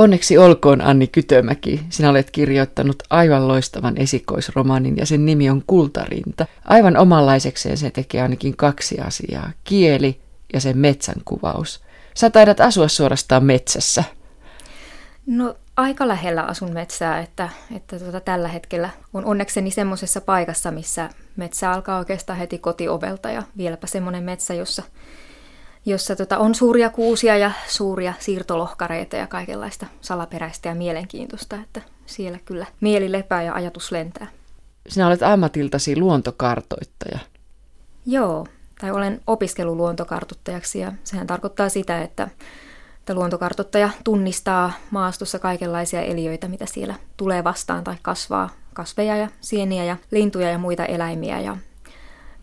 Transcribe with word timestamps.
Onneksi 0.00 0.38
olkoon 0.38 0.80
Anni 0.80 1.06
Kytömäki. 1.06 1.80
Sinä 1.88 2.10
olet 2.10 2.30
kirjoittanut 2.30 3.02
aivan 3.10 3.48
loistavan 3.48 3.96
esikoisromanin 3.96 4.96
ja 4.96 5.06
sen 5.06 5.26
nimi 5.26 5.50
on 5.50 5.62
Kultarinta. 5.66 6.46
Aivan 6.64 6.96
omanlaisekseen 6.96 7.76
se 7.76 7.90
tekee 7.90 8.22
ainakin 8.22 8.56
kaksi 8.56 9.00
asiaa. 9.00 9.50
Kieli 9.64 10.20
ja 10.52 10.60
sen 10.60 10.78
metsän 10.78 11.22
kuvaus. 11.24 11.80
Sä 12.14 12.30
taidat 12.30 12.60
asua 12.60 12.88
suorastaan 12.88 13.44
metsässä. 13.44 14.04
No 15.26 15.54
aika 15.76 16.08
lähellä 16.08 16.42
asun 16.42 16.72
metsää, 16.72 17.20
että, 17.20 17.48
että 17.76 17.98
tuota, 17.98 18.20
tällä 18.20 18.48
hetkellä 18.48 18.90
on 19.14 19.24
onnekseni 19.24 19.70
semmoisessa 19.70 20.20
paikassa, 20.20 20.70
missä 20.70 21.10
metsä 21.36 21.72
alkaa 21.72 21.98
oikeastaan 21.98 22.38
heti 22.38 22.58
kotiovelta 22.58 23.30
ja 23.30 23.42
vieläpä 23.56 23.86
semmoinen 23.86 24.24
metsä, 24.24 24.54
jossa, 24.54 24.82
jossa 25.86 26.16
tota, 26.16 26.38
on 26.38 26.54
suuria 26.54 26.90
kuusia 26.90 27.36
ja 27.36 27.50
suuria 27.66 28.14
siirtolohkareita 28.18 29.16
ja 29.16 29.26
kaikenlaista 29.26 29.86
salaperäistä 30.00 30.68
ja 30.68 30.74
mielenkiintoista, 30.74 31.56
että 31.56 31.82
siellä 32.06 32.38
kyllä 32.44 32.66
mieli 32.80 33.12
lepää 33.12 33.42
ja 33.42 33.54
ajatus 33.54 33.92
lentää. 33.92 34.26
Sinä 34.88 35.06
olet 35.06 35.22
ammatiltasi 35.22 35.96
luontokartoittaja. 35.98 37.18
Joo, 38.06 38.46
tai 38.80 38.90
olen 38.90 39.20
opiskeluluontokartoittajaksi 39.26 40.78
ja 40.78 40.92
sehän 41.04 41.26
tarkoittaa 41.26 41.68
sitä, 41.68 42.02
että 42.02 42.28
että 43.10 43.14
luontokartoittaja 43.14 43.90
tunnistaa 44.04 44.72
maastossa 44.90 45.38
kaikenlaisia 45.38 46.02
eliöitä, 46.02 46.48
mitä 46.48 46.66
siellä 46.66 46.94
tulee 47.16 47.44
vastaan 47.44 47.84
tai 47.84 47.96
kasvaa, 48.02 48.50
kasveja 48.74 49.16
ja 49.16 49.28
sieniä 49.40 49.84
ja 49.84 49.96
lintuja 50.10 50.50
ja 50.50 50.58
muita 50.58 50.84
eläimiä. 50.84 51.40
Ja, 51.40 51.56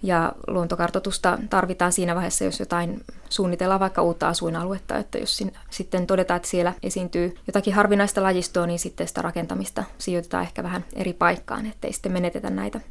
ja 0.04 0.34
luontokartoitusta 0.48 1.40
tarvitaan 1.50 1.94
siinä 1.94 2.16
vaiheessa, 2.16 2.44
jos 2.44 2.60
jotain 2.60 3.04
suunnitellaan 3.30 3.80
vaikka 3.80 4.02
uutta 4.02 4.28
asuinaluetta, 4.28 4.98
että 4.98 5.18
jos 5.18 5.44
sitten 5.70 6.08
todetaan, 6.08 6.36
että 6.36 6.50
siellä 6.50 6.74
esiintyy 6.84 7.36
jotakin 7.48 7.74
harvinaista 7.74 8.24
lajistoa, 8.24 8.68
niin 8.68 8.80
sitten 8.80 9.08
sitä 9.08 9.22
rakentamista 9.22 9.84
sijoitetaan 9.98 10.44
ehkä 10.44 10.64
vähän 10.64 10.86
eri 10.94 11.14
paikkaan, 11.14 11.66
ettei 11.66 11.94
sitten 11.94 12.12
menetetä 12.12 12.50
näitä 12.50 12.82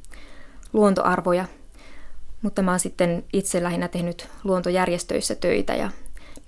luontoarvoja. 0.72 1.44
Mutta 2.42 2.62
mä 2.62 2.70
oon 2.70 2.80
sitten 2.80 3.24
itse 3.32 3.62
lähinnä 3.62 3.88
tehnyt 3.88 4.28
luontojärjestöissä 4.44 5.34
töitä 5.34 5.74
ja 5.74 5.90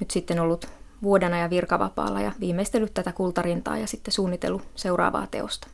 nyt 0.00 0.10
sitten 0.10 0.40
ollut 0.40 0.68
vuoden 1.02 1.34
ajan 1.34 1.50
virkavapaalla 1.50 2.20
ja 2.20 2.32
viimeistellyt 2.40 2.94
tätä 2.94 3.12
kultarintaa 3.12 3.78
ja 3.78 3.86
sitten 3.86 4.12
suunnitellut 4.12 4.62
seuraavaa 4.74 5.26
teosta. 5.30 5.68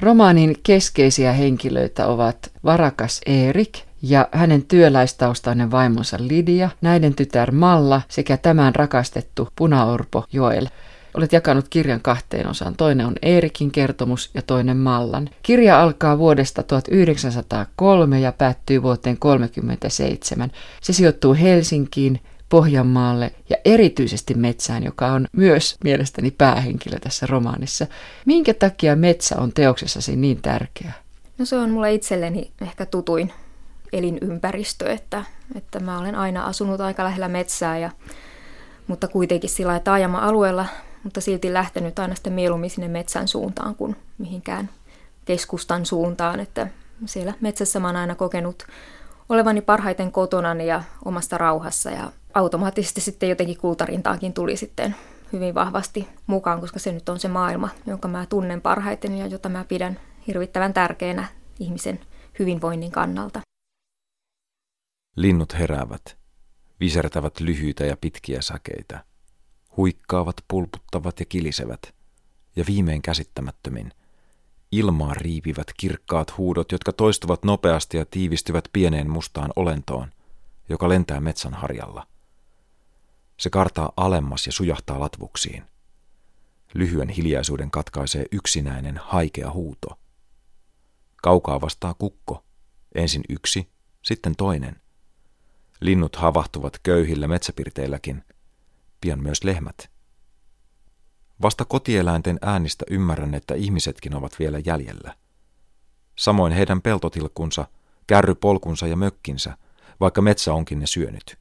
Romaanin 0.00 0.56
keskeisiä 0.62 1.32
henkilöitä 1.32 2.06
ovat 2.06 2.52
varakas 2.64 3.20
Erik 3.26 3.78
ja 4.02 4.28
hänen 4.32 4.62
työläistaustainen 4.62 5.70
vaimonsa 5.70 6.16
Lidia, 6.20 6.70
näiden 6.80 7.14
tytär 7.14 7.52
Malla 7.52 8.02
sekä 8.08 8.36
tämän 8.36 8.74
rakastettu 8.74 9.48
punaorpo 9.56 10.24
Joel. 10.32 10.66
Olet 11.14 11.32
jakanut 11.32 11.68
kirjan 11.70 12.00
kahteen 12.00 12.48
osaan. 12.48 12.76
Toinen 12.76 13.06
on 13.06 13.14
Eerikin 13.22 13.70
kertomus 13.70 14.30
ja 14.34 14.42
toinen 14.42 14.76
Mallan. 14.76 15.30
Kirja 15.42 15.82
alkaa 15.82 16.18
vuodesta 16.18 16.62
1903 16.62 18.20
ja 18.20 18.32
päättyy 18.32 18.82
vuoteen 18.82 19.16
1937. 19.16 20.50
Se 20.82 20.92
sijoittuu 20.92 21.34
Helsinkiin, 21.34 22.20
Pohjanmaalle 22.48 23.32
ja 23.50 23.56
erityisesti 23.64 24.34
metsään, 24.34 24.84
joka 24.84 25.06
on 25.06 25.26
myös 25.32 25.76
mielestäni 25.84 26.30
päähenkilö 26.30 26.98
tässä 26.98 27.26
romaanissa. 27.26 27.86
Minkä 28.26 28.54
takia 28.54 28.96
metsä 28.96 29.36
on 29.40 29.52
teoksessasi 29.52 30.16
niin 30.16 30.42
tärkeä? 30.42 30.92
No 31.38 31.44
se 31.44 31.56
on 31.56 31.70
mulle 31.70 31.94
itselleni 31.94 32.50
ehkä 32.60 32.86
tutuin 32.86 33.32
elinympäristö, 33.92 34.92
että, 34.92 35.24
että 35.54 35.80
mä 35.80 35.98
olen 35.98 36.14
aina 36.14 36.44
asunut 36.44 36.80
aika 36.80 37.04
lähellä 37.04 37.28
metsää, 37.28 37.78
ja, 37.78 37.90
mutta 38.86 39.08
kuitenkin 39.08 39.50
sillä 39.50 39.80
taajama-alueella, 39.80 40.66
mutta 41.02 41.20
silti 41.20 41.52
lähtenyt 41.52 41.98
aina 41.98 42.14
sitten 42.14 42.32
mieluummin 42.32 42.70
sinne 42.70 42.88
metsän 42.88 43.28
suuntaan 43.28 43.74
kuin 43.74 43.96
mihinkään 44.18 44.70
keskustan 45.24 45.86
suuntaan, 45.86 46.40
että 46.40 46.66
siellä 47.06 47.34
metsässä 47.40 47.80
mä 47.80 47.88
oon 47.88 47.96
aina 47.96 48.14
kokenut 48.14 48.66
olevani 49.28 49.60
parhaiten 49.60 50.12
kotonani 50.12 50.66
ja 50.66 50.82
omasta 51.04 51.38
rauhassa 51.38 51.90
ja 51.90 52.12
automaattisesti 52.34 53.00
sitten 53.00 53.28
jotenkin 53.28 53.58
kultarintaakin 53.58 54.32
tuli 54.32 54.56
sitten 54.56 54.96
hyvin 55.32 55.54
vahvasti 55.54 56.08
mukaan, 56.26 56.60
koska 56.60 56.78
se 56.78 56.92
nyt 56.92 57.08
on 57.08 57.20
se 57.20 57.28
maailma, 57.28 57.68
jonka 57.86 58.08
mä 58.08 58.26
tunnen 58.26 58.60
parhaiten 58.60 59.18
ja 59.18 59.26
jota 59.26 59.48
mä 59.48 59.64
pidän 59.64 60.00
hirvittävän 60.26 60.74
tärkeänä 60.74 61.28
ihmisen 61.60 62.00
hyvinvoinnin 62.38 62.90
kannalta. 62.90 63.40
Linnut 65.16 65.58
heräävät, 65.58 66.16
visertävät 66.80 67.40
lyhyitä 67.40 67.84
ja 67.84 67.96
pitkiä 68.00 68.42
säkeitä, 68.42 69.04
huikkaavat, 69.76 70.36
pulputtavat 70.48 71.20
ja 71.20 71.26
kilisevät, 71.26 71.94
ja 72.56 72.64
viimein 72.66 73.02
käsittämättömin, 73.02 73.92
ilmaa 74.72 75.14
riipivät 75.14 75.66
kirkkaat 75.76 76.38
huudot, 76.38 76.72
jotka 76.72 76.92
toistuvat 76.92 77.44
nopeasti 77.44 77.96
ja 77.96 78.06
tiivistyvät 78.10 78.64
pieneen 78.72 79.10
mustaan 79.10 79.50
olentoon, 79.56 80.12
joka 80.68 80.88
lentää 80.88 81.20
metsän 81.20 81.54
harjalla– 81.54 82.06
se 83.38 83.50
kartaa 83.50 83.92
alemmas 83.96 84.46
ja 84.46 84.52
sujahtaa 84.52 85.00
latvuksiin. 85.00 85.64
Lyhyen 86.74 87.08
hiljaisuuden 87.08 87.70
katkaisee 87.70 88.24
yksinäinen, 88.32 89.00
haikea 89.04 89.50
huuto. 89.50 89.98
Kaukaa 91.22 91.60
vastaa 91.60 91.94
kukko. 91.94 92.44
Ensin 92.94 93.22
yksi, 93.28 93.68
sitten 94.02 94.36
toinen. 94.36 94.76
Linnut 95.80 96.16
havahtuvat 96.16 96.78
köyhillä 96.82 97.28
metsäpirteilläkin, 97.28 98.24
pian 99.00 99.22
myös 99.22 99.44
lehmät. 99.44 99.90
Vasta 101.42 101.64
kotieläinten 101.64 102.38
äänistä 102.42 102.84
ymmärrän, 102.90 103.34
että 103.34 103.54
ihmisetkin 103.54 104.14
ovat 104.14 104.38
vielä 104.38 104.58
jäljellä. 104.64 105.14
Samoin 106.16 106.52
heidän 106.52 106.82
peltotilkkunsa, 106.82 107.66
kärrypolkunsa 108.06 108.86
ja 108.86 108.96
mökkinsä, 108.96 109.56
vaikka 110.00 110.22
metsä 110.22 110.54
onkin 110.54 110.78
ne 110.78 110.86
syönyt. 110.86 111.38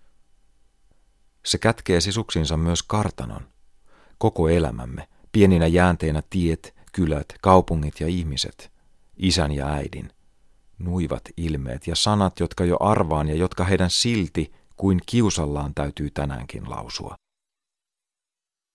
Se 1.45 1.57
kätkee 1.57 2.01
sisuksinsa 2.01 2.57
myös 2.57 2.83
kartanon. 2.83 3.47
Koko 4.17 4.49
elämämme, 4.49 5.07
pieninä 5.31 5.67
jäänteinä 5.67 6.23
tiet, 6.29 6.75
kylät, 6.91 7.25
kaupungit 7.41 7.99
ja 7.99 8.07
ihmiset, 8.07 8.71
isän 9.17 9.51
ja 9.51 9.67
äidin. 9.67 10.11
Nuivat 10.79 11.21
ilmeet 11.37 11.87
ja 11.87 11.95
sanat, 11.95 12.39
jotka 12.39 12.65
jo 12.65 12.77
arvaan 12.79 13.27
ja 13.27 13.35
jotka 13.35 13.63
heidän 13.63 13.89
silti 13.89 14.53
kuin 14.77 14.99
kiusallaan 15.05 15.73
täytyy 15.73 16.11
tänäänkin 16.11 16.69
lausua. 16.69 17.15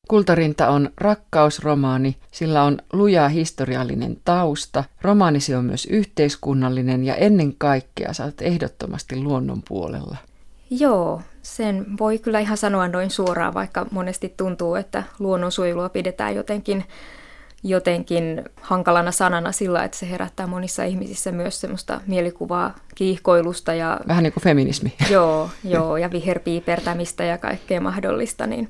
Kultarinta 0.08 0.68
on 0.68 0.90
rakkausromaani, 0.96 2.16
sillä 2.32 2.62
on 2.62 2.78
luja 2.92 3.28
historiallinen 3.28 4.16
tausta. 4.24 4.84
Romaanisi 5.02 5.54
on 5.54 5.64
myös 5.64 5.86
yhteiskunnallinen 5.86 7.04
ja 7.04 7.14
ennen 7.14 7.54
kaikkea 7.58 8.12
sä 8.12 8.24
olet 8.24 8.42
ehdottomasti 8.42 9.16
luonnon 9.22 9.62
puolella. 9.68 10.16
Joo, 10.70 11.22
sen 11.42 11.86
voi 11.98 12.18
kyllä 12.18 12.40
ihan 12.40 12.56
sanoa 12.56 12.88
noin 12.88 13.10
suoraan, 13.10 13.54
vaikka 13.54 13.86
monesti 13.90 14.34
tuntuu, 14.36 14.74
että 14.74 15.02
luonnonsuojelua 15.18 15.88
pidetään 15.88 16.34
jotenkin, 16.34 16.84
jotenkin 17.62 18.44
hankalana 18.60 19.12
sanana 19.12 19.52
sillä, 19.52 19.84
että 19.84 19.98
se 19.98 20.10
herättää 20.10 20.46
monissa 20.46 20.84
ihmisissä 20.84 21.32
myös 21.32 21.60
semmoista 21.60 22.00
mielikuvaa 22.06 22.74
kiihkoilusta. 22.94 23.74
Ja, 23.74 24.00
Vähän 24.08 24.22
niin 24.22 24.32
kuin 24.32 24.44
feminismi. 24.44 24.94
Joo, 25.10 25.50
joo 25.64 25.96
ja 25.96 26.10
viherpiipertämistä 26.10 27.24
ja 27.24 27.38
kaikkea 27.38 27.80
mahdollista, 27.80 28.46
niin 28.46 28.68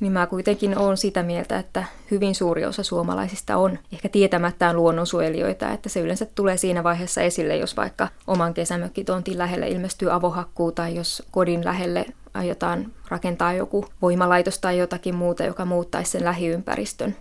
niin 0.00 0.12
mä 0.12 0.26
kuitenkin 0.26 0.78
olen 0.78 0.96
sitä 0.96 1.22
mieltä, 1.22 1.58
että 1.58 1.84
hyvin 2.10 2.34
suuri 2.34 2.64
osa 2.64 2.82
suomalaisista 2.82 3.56
on 3.56 3.78
ehkä 3.92 4.08
tietämättään 4.08 4.76
luonnonsuojelijoita, 4.76 5.70
että 5.70 5.88
se 5.88 6.00
yleensä 6.00 6.26
tulee 6.34 6.56
siinä 6.56 6.84
vaiheessa 6.84 7.22
esille, 7.22 7.56
jos 7.56 7.76
vaikka 7.76 8.08
oman 8.26 8.54
kesämökkitontin 8.54 9.38
lähelle 9.38 9.68
ilmestyy 9.68 10.12
avohakkuu 10.12 10.72
tai 10.72 10.94
jos 10.94 11.22
kodin 11.30 11.64
lähelle 11.64 12.06
aiotaan 12.34 12.92
rakentaa 13.08 13.52
joku 13.52 13.86
voimalaitos 14.02 14.58
tai 14.58 14.78
jotakin 14.78 15.14
muuta, 15.14 15.44
joka 15.44 15.64
muuttaisi 15.64 16.10
sen 16.10 16.24
lähiympäristön. 16.24 17.16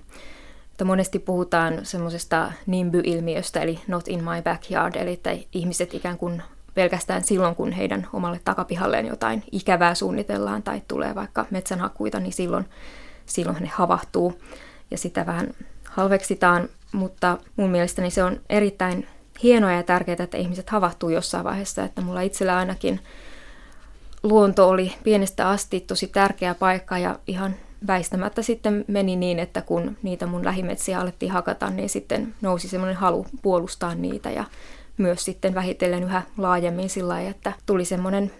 Mutta 0.69 0.85
monesti 0.85 1.20
puhutaan 1.20 1.79
semmoisesta 1.84 2.52
NIMBY-ilmiöstä, 2.66 3.61
eli 3.61 3.79
not 3.87 4.08
in 4.08 4.23
my 4.23 4.41
backyard, 4.43 4.96
eli 4.96 5.14
että 5.14 5.37
ihmiset 5.53 5.93
ikään 5.93 6.17
kuin 6.17 6.41
pelkästään 6.74 7.24
silloin, 7.24 7.56
kun 7.56 7.72
heidän 7.72 8.08
omalle 8.14 8.40
takapihalleen 8.46 9.06
jotain 9.06 9.44
ikävää 9.52 9.96
suunnitellaan 9.96 10.64
tai 10.64 10.82
tulee 10.88 11.16
vaikka 11.16 11.46
metsänhakkuita, 11.52 12.20
niin 12.20 12.34
silloin, 12.34 12.66
silloin 13.26 13.58
ne 13.60 13.70
havahtuu 13.74 14.42
ja 14.92 14.98
sitä 14.98 15.26
vähän 15.26 15.48
halveksitaan. 15.90 16.70
Mutta 16.92 17.38
mun 17.56 17.70
mielestäni 17.70 18.12
se 18.12 18.24
on 18.24 18.42
erittäin 18.50 19.08
hienoa 19.44 19.72
ja 19.72 19.84
tärkeää, 19.84 20.24
että 20.24 20.38
ihmiset 20.38 20.70
havahtuu 20.70 21.10
jossain 21.10 21.44
vaiheessa, 21.44 21.84
että 21.84 22.02
mulla 22.02 22.22
itsellä 22.22 22.58
ainakin 22.58 23.00
luonto 24.24 24.70
oli 24.70 24.94
pienestä 25.04 25.50
asti 25.50 25.80
tosi 25.80 26.08
tärkeä 26.08 26.56
paikka 26.56 26.98
ja 26.98 27.20
ihan 27.28 27.56
väistämättä 27.88 28.42
sitten 28.42 28.86
meni 28.88 29.16
niin, 29.16 29.40
että 29.40 29.62
kun 29.62 29.98
niitä 30.04 30.26
mun 30.26 30.46
lähimetsiä 30.46 31.00
alettiin 31.00 31.32
hakata, 31.32 31.70
niin 31.70 31.90
sitten 31.90 32.36
nousi 32.42 32.68
semmoinen 32.68 32.98
halu 32.98 33.26
puolustaa 33.42 33.96
niitä 33.96 34.32
ja 34.32 34.46
myös 34.99 35.25
sitten 35.25 35.55
vähitellen 35.55 36.03
yhä 36.03 36.22
laajemmin 36.37 36.90
sillä 36.90 37.13
lailla, 37.13 37.29
että 37.29 37.53
tuli 37.66 37.85
semmoinen 37.85 38.31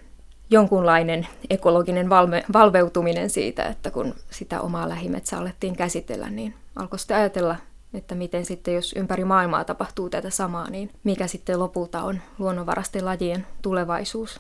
jonkunlainen 0.50 1.28
ekologinen 1.50 2.10
valme, 2.10 2.44
valveutuminen 2.54 3.30
siitä, 3.30 3.64
että 3.64 3.92
kun 3.92 4.16
sitä 4.32 4.62
omaa 4.62 4.90
lähimetsää 4.90 5.40
alettiin 5.40 5.76
käsitellä, 5.76 6.30
niin 6.30 6.54
alkoi 6.76 7.00
sitten 7.00 7.18
ajatella, 7.18 7.56
että 7.94 8.16
miten 8.16 8.46
sitten, 8.46 8.74
jos 8.74 8.94
ympäri 8.98 9.24
maailmaa 9.26 9.64
tapahtuu 9.64 10.10
tätä 10.10 10.30
samaa, 10.30 10.70
niin 10.70 10.92
mikä 11.04 11.28
sitten 11.28 11.60
lopulta 11.60 12.04
on 12.04 12.22
luonnonvarasten 12.40 13.06
lajien 13.06 13.48
tulevaisuus. 13.62 14.40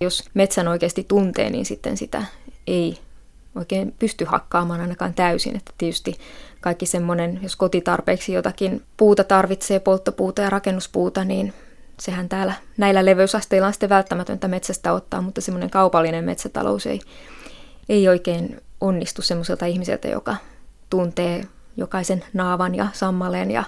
Jos 0.00 0.24
metsän 0.34 0.68
oikeasti 0.68 1.04
tuntee, 1.04 1.50
niin 1.50 1.64
sitten 1.64 1.96
sitä 1.96 2.24
ei 2.66 2.98
oikein 3.54 3.94
pysty 3.98 4.24
hakkaamaan 4.24 4.80
ainakaan 4.80 5.14
täysin. 5.14 5.56
Että 5.56 5.72
tietysti 5.78 6.18
kaikki 6.60 6.86
semmoinen, 6.86 7.40
jos 7.42 7.56
kotitarpeeksi 7.56 8.32
jotakin 8.32 8.82
puuta 8.96 9.24
tarvitsee, 9.24 9.80
polttopuuta 9.80 10.42
ja 10.42 10.50
rakennuspuuta, 10.50 11.24
niin 11.24 11.54
sehän 12.00 12.28
täällä 12.28 12.52
näillä 12.76 13.04
leveysasteilla 13.04 13.66
on 13.66 13.72
sitten 13.72 13.88
välttämätöntä 13.88 14.48
metsästä 14.48 14.92
ottaa, 14.92 15.22
mutta 15.22 15.40
semmoinen 15.40 15.70
kaupallinen 15.70 16.24
metsätalous 16.24 16.86
ei, 16.86 17.00
ei 17.88 18.08
oikein 18.08 18.60
onnistu 18.80 19.22
semmoiselta 19.22 19.66
ihmiseltä, 19.66 20.08
joka 20.08 20.36
tuntee 20.90 21.44
jokaisen 21.76 22.24
naavan 22.32 22.74
ja 22.74 22.86
sammaleen 22.92 23.50
ja 23.50 23.64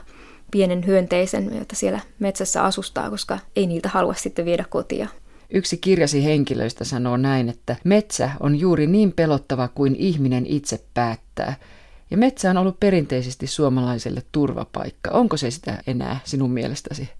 pienen 0.51 0.87
hyönteisen, 0.87 1.59
jota 1.59 1.77
siellä 1.77 2.01
metsässä 2.19 2.63
asustaa, 2.65 3.11
koska 3.11 3.39
ei 3.57 3.67
niiltä 3.67 3.89
halua 3.89 4.15
sitten 4.15 4.45
viedä 4.45 4.65
kotia. 4.71 5.09
Yksi 5.51 5.77
kirjasi 5.77 6.25
henkilöistä 6.25 6.85
sanoo 6.85 7.17
näin, 7.17 7.49
että 7.49 7.77
metsä 7.85 8.31
on 8.41 8.57
juuri 8.57 8.87
niin 8.87 9.13
pelottava 9.13 9.69
kuin 9.69 9.97
ihminen 9.97 10.47
itse 10.47 10.85
päättää. 10.95 11.57
Ja 12.11 12.17
metsä 12.17 12.51
on 12.51 12.57
ollut 12.57 12.81
perinteisesti 12.81 13.47
suomalaiselle 13.47 14.23
turvapaikka. 14.33 15.11
Onko 15.11 15.37
se 15.37 15.51
sitä 15.51 15.79
enää 15.87 16.21
sinun 16.25 16.51
mielestäsi? 16.51 17.11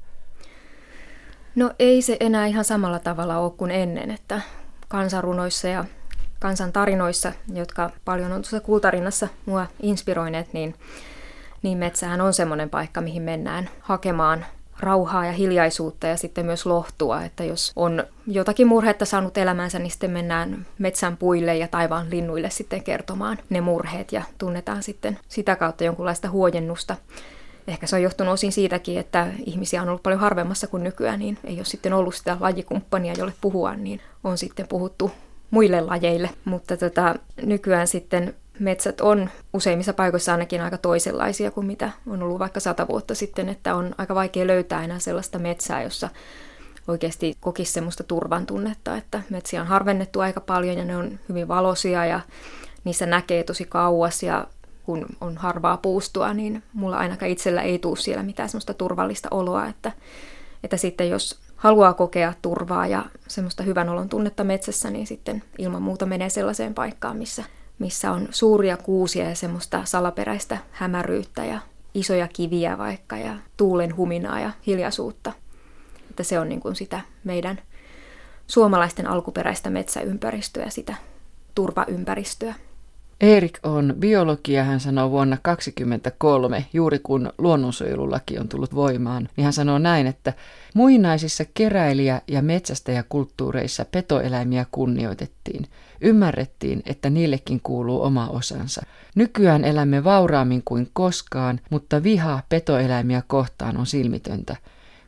No 1.55 1.71
ei 1.79 2.03
se 2.03 2.17
enää 2.21 2.47
ihan 2.47 2.65
samalla 2.65 2.99
tavalla 2.99 3.39
ole 3.39 3.53
kuin 3.57 3.71
ennen, 3.71 4.11
että 4.11 4.41
kansarunoissa 4.89 5.69
ja 5.69 5.85
kansan 6.41 6.73
tarinoissa, 6.73 7.33
jotka 7.55 7.91
paljon 8.05 8.33
on 8.33 8.43
tuossa 8.43 8.61
kultarinnassa 8.61 9.29
mua 9.47 9.67
inspiroineet, 9.83 10.53
niin, 10.53 10.75
niin 11.63 11.79
metsähän 11.79 12.21
on 12.21 12.35
semmoinen 12.35 12.71
paikka, 12.71 13.01
mihin 13.01 13.23
mennään 13.23 13.71
hakemaan 13.81 14.47
rauhaa 14.81 15.27
ja 15.27 15.33
hiljaisuutta 15.33 16.07
ja 16.07 16.17
sitten 16.17 16.47
myös 16.47 16.67
lohtua, 16.67 17.23
että 17.23 17.45
jos 17.45 17.73
on 17.77 18.05
jotakin 18.27 18.67
murhetta 18.67 19.05
saanut 19.05 19.39
elämänsä, 19.39 19.79
niin 19.79 19.91
sitten 19.91 20.11
mennään 20.11 20.67
metsän 20.79 21.17
puille 21.17 21.57
ja 21.57 21.69
taivaan 21.69 22.11
linnuille 22.11 22.51
sitten 22.51 22.85
kertomaan 22.85 23.39
ne 23.51 23.61
murheet 23.61 24.13
ja 24.13 24.23
tunnetaan 24.39 24.83
sitten 24.83 25.19
sitä 25.29 25.57
kautta 25.57 25.85
jonkunlaista 25.85 26.31
huojennusta. 26.31 26.97
Ehkä 27.69 27.87
se 27.87 27.97
on 27.97 28.03
johtunut 28.03 28.35
osin 28.35 28.53
siitäkin, 28.53 28.99
että 28.99 29.27
ihmisiä 29.47 29.83
on 29.83 29.89
ollut 29.89 30.03
paljon 30.03 30.21
harvemmassa 30.21 30.67
kuin 30.67 30.85
nykyään, 30.85 31.19
niin 31.19 31.39
ei 31.45 31.57
ole 31.57 31.65
sitten 31.65 31.93
ollut 31.93 32.15
sitä 32.15 32.37
lajikumppania, 32.41 33.15
jolle 33.19 33.33
puhua, 33.41 33.75
niin 33.75 34.01
on 34.25 34.39
sitten 34.39 34.69
puhuttu 34.69 35.11
muille 35.51 35.81
lajeille. 35.81 36.31
Mutta 36.45 36.77
tota, 36.77 37.15
nykyään 37.43 37.87
sitten 37.87 38.35
metsät 38.59 39.01
on 39.01 39.31
useimmissa 39.53 39.93
paikoissa 39.93 40.33
ainakin 40.33 40.61
aika 40.61 40.79
toisenlaisia 40.79 41.51
kuin 41.51 41.67
mitä 41.67 41.91
on 42.07 42.23
ollut 42.23 42.39
vaikka 42.39 42.61
sata 42.61 42.89
vuotta 42.89 43.15
sitten, 43.15 43.49
että 43.49 43.75
on 43.75 43.95
aika 43.99 44.15
vaikea 44.15 44.47
löytää 44.47 44.85
enää 44.85 44.99
sellaista 44.99 45.39
metsää, 45.39 45.83
jossa 45.83 46.09
oikeasti 46.89 47.37
kokisi 47.41 47.73
semmoista 47.73 48.05
turvan 48.05 48.47
tunnetta, 48.47 48.97
että 48.97 49.23
metsiä 49.31 49.61
on 49.61 49.67
harvennettu 49.67 50.21
aika 50.21 50.41
paljon 50.41 50.79
ja 50.79 50.85
ne 50.85 50.97
on 50.97 51.19
hyvin 51.29 51.49
valoisia 51.49 52.07
ja 52.07 52.21
niissä 52.85 53.07
näkee 53.07 53.45
tosi 53.45 53.65
kauas 53.65 54.23
ja 54.23 54.47
kun 54.85 55.07
on 55.21 55.37
harvaa 55.37 55.77
puustua, 55.77 56.35
niin 56.35 56.63
mulla 56.73 56.97
ainakaan 56.97 57.31
itsellä 57.31 57.63
ei 57.63 57.79
tule 57.79 57.97
siellä 57.97 58.23
mitään 58.23 58.49
semmoista 58.49 58.75
turvallista 58.75 59.29
oloa, 59.31 59.67
että, 59.67 59.93
että 60.65 60.77
sitten 60.77 61.11
jos 61.11 61.41
haluaa 61.57 61.95
kokea 61.95 62.33
turvaa 62.43 62.87
ja 62.87 63.05
semmoista 63.29 63.63
hyvän 63.63 63.89
olon 63.89 64.09
tunnetta 64.09 64.45
metsässä, 64.45 64.91
niin 64.91 65.07
sitten 65.07 65.43
ilman 65.59 65.83
muuta 65.83 66.07
menee 66.07 66.29
sellaiseen 66.29 66.75
paikkaan, 66.75 67.17
missä, 67.17 67.45
missä 67.81 68.13
on 68.13 68.29
suuria 68.31 68.77
kuusia 68.77 69.29
ja 69.29 69.35
semmoista 69.35 69.85
salaperäistä 69.85 70.59
hämäryyttä 70.71 71.45
ja 71.45 71.61
isoja 71.95 72.29
kiviä 72.29 72.79
vaikka 72.79 73.17
ja 73.17 73.37
tuulen 73.57 73.97
huminaa 73.97 74.41
ja 74.41 74.51
hiljaisuutta. 74.67 75.33
Että 76.11 76.23
se 76.23 76.39
on 76.39 76.49
niin 76.49 76.61
kuin 76.61 76.77
sitä 76.77 77.01
meidän 77.25 77.61
suomalaisten 78.47 79.07
alkuperäistä 79.07 79.71
metsäympäristöä, 79.71 80.71
sitä 80.71 80.95
turvaympäristöä. 81.55 82.55
Erik 83.21 83.59
on 83.63 83.95
biologi 83.99 84.53
ja 84.53 84.65
hän 84.65 84.81
sanoo 84.81 85.11
vuonna 85.11 85.39
2023, 85.43 86.67
juuri 86.73 86.99
kun 86.99 87.33
luonnonsuojelulaki 87.39 88.39
on 88.39 88.49
tullut 88.49 88.75
voimaan, 88.75 89.29
niin 89.37 89.45
hän 89.45 89.53
sanoo 89.53 89.79
näin, 89.79 90.07
että 90.07 90.33
muinaisissa 90.75 91.45
keräilijä- 91.55 92.21
ja 92.29 92.43
metsästäjäkulttuureissa 92.43 93.85
petoeläimiä 93.85 94.67
kunnioitettiin. 94.73 95.67
Ymmärrettiin, 96.01 96.83
että 96.87 97.11
niillekin 97.11 97.61
kuuluu 97.63 98.03
oma 98.03 98.29
osansa. 98.29 98.83
Nykyään 99.15 99.65
elämme 99.65 100.05
vauraammin 100.05 100.63
kuin 100.65 100.91
koskaan, 100.93 101.61
mutta 101.71 102.03
viha 102.03 102.43
petoeläimiä 102.49 103.23
kohtaan 103.27 103.77
on 103.77 103.87
silmitöntä. 103.87 104.57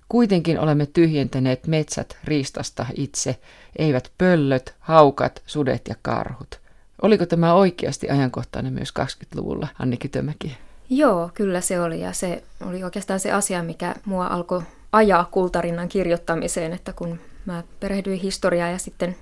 Kuitenkin 0.08 0.60
olemme 0.60 0.86
tyhjentäneet 0.86 1.66
metsät 1.66 2.18
riistasta 2.24 2.86
itse, 2.96 3.36
eivät 3.78 4.12
pöllöt, 4.18 4.74
haukat, 4.78 5.42
sudet 5.46 5.88
ja 5.88 5.94
karhut. 6.02 6.61
Oliko 7.02 7.26
tämä 7.26 7.54
oikeasti 7.54 8.10
ajankohtainen 8.10 8.72
myös 8.72 8.94
20-luvulla, 9.00 9.68
Anni 9.78 9.96
Kytömäki? 9.96 10.56
Joo, 10.90 11.30
kyllä 11.34 11.60
se 11.60 11.80
oli 11.80 12.00
ja 12.00 12.12
se 12.12 12.42
oli 12.66 12.84
oikeastaan 12.84 13.20
se 13.20 13.32
asia, 13.32 13.62
mikä 13.62 13.94
mua 14.04 14.26
alkoi 14.26 14.62
ajaa 14.92 15.28
kultarinnan 15.30 15.88
kirjoittamiseen, 15.88 16.72
että 16.72 16.92
kun 16.92 17.18
mä 17.46 17.62
perehdyin 17.80 18.20
historiaa 18.20 18.68
ja 18.68 18.78
sitten 18.78 19.16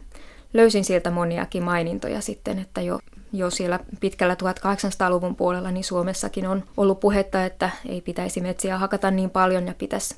löysin 0.54 0.84
sieltä 0.84 1.10
moniakin 1.10 1.62
mainintoja 1.62 2.20
sitten, 2.20 2.58
että 2.58 2.80
jo, 2.80 2.98
jo 3.32 3.50
siellä 3.50 3.80
pitkällä 4.00 4.34
1800-luvun 4.34 5.36
puolella 5.36 5.70
niin 5.70 5.84
Suomessakin 5.84 6.46
on 6.46 6.64
ollut 6.76 7.00
puhetta, 7.00 7.44
että 7.44 7.70
ei 7.88 8.00
pitäisi 8.00 8.40
metsiä 8.40 8.78
hakata 8.78 9.10
niin 9.10 9.30
paljon 9.30 9.66
ja 9.66 9.74
pitäisi 9.78 10.16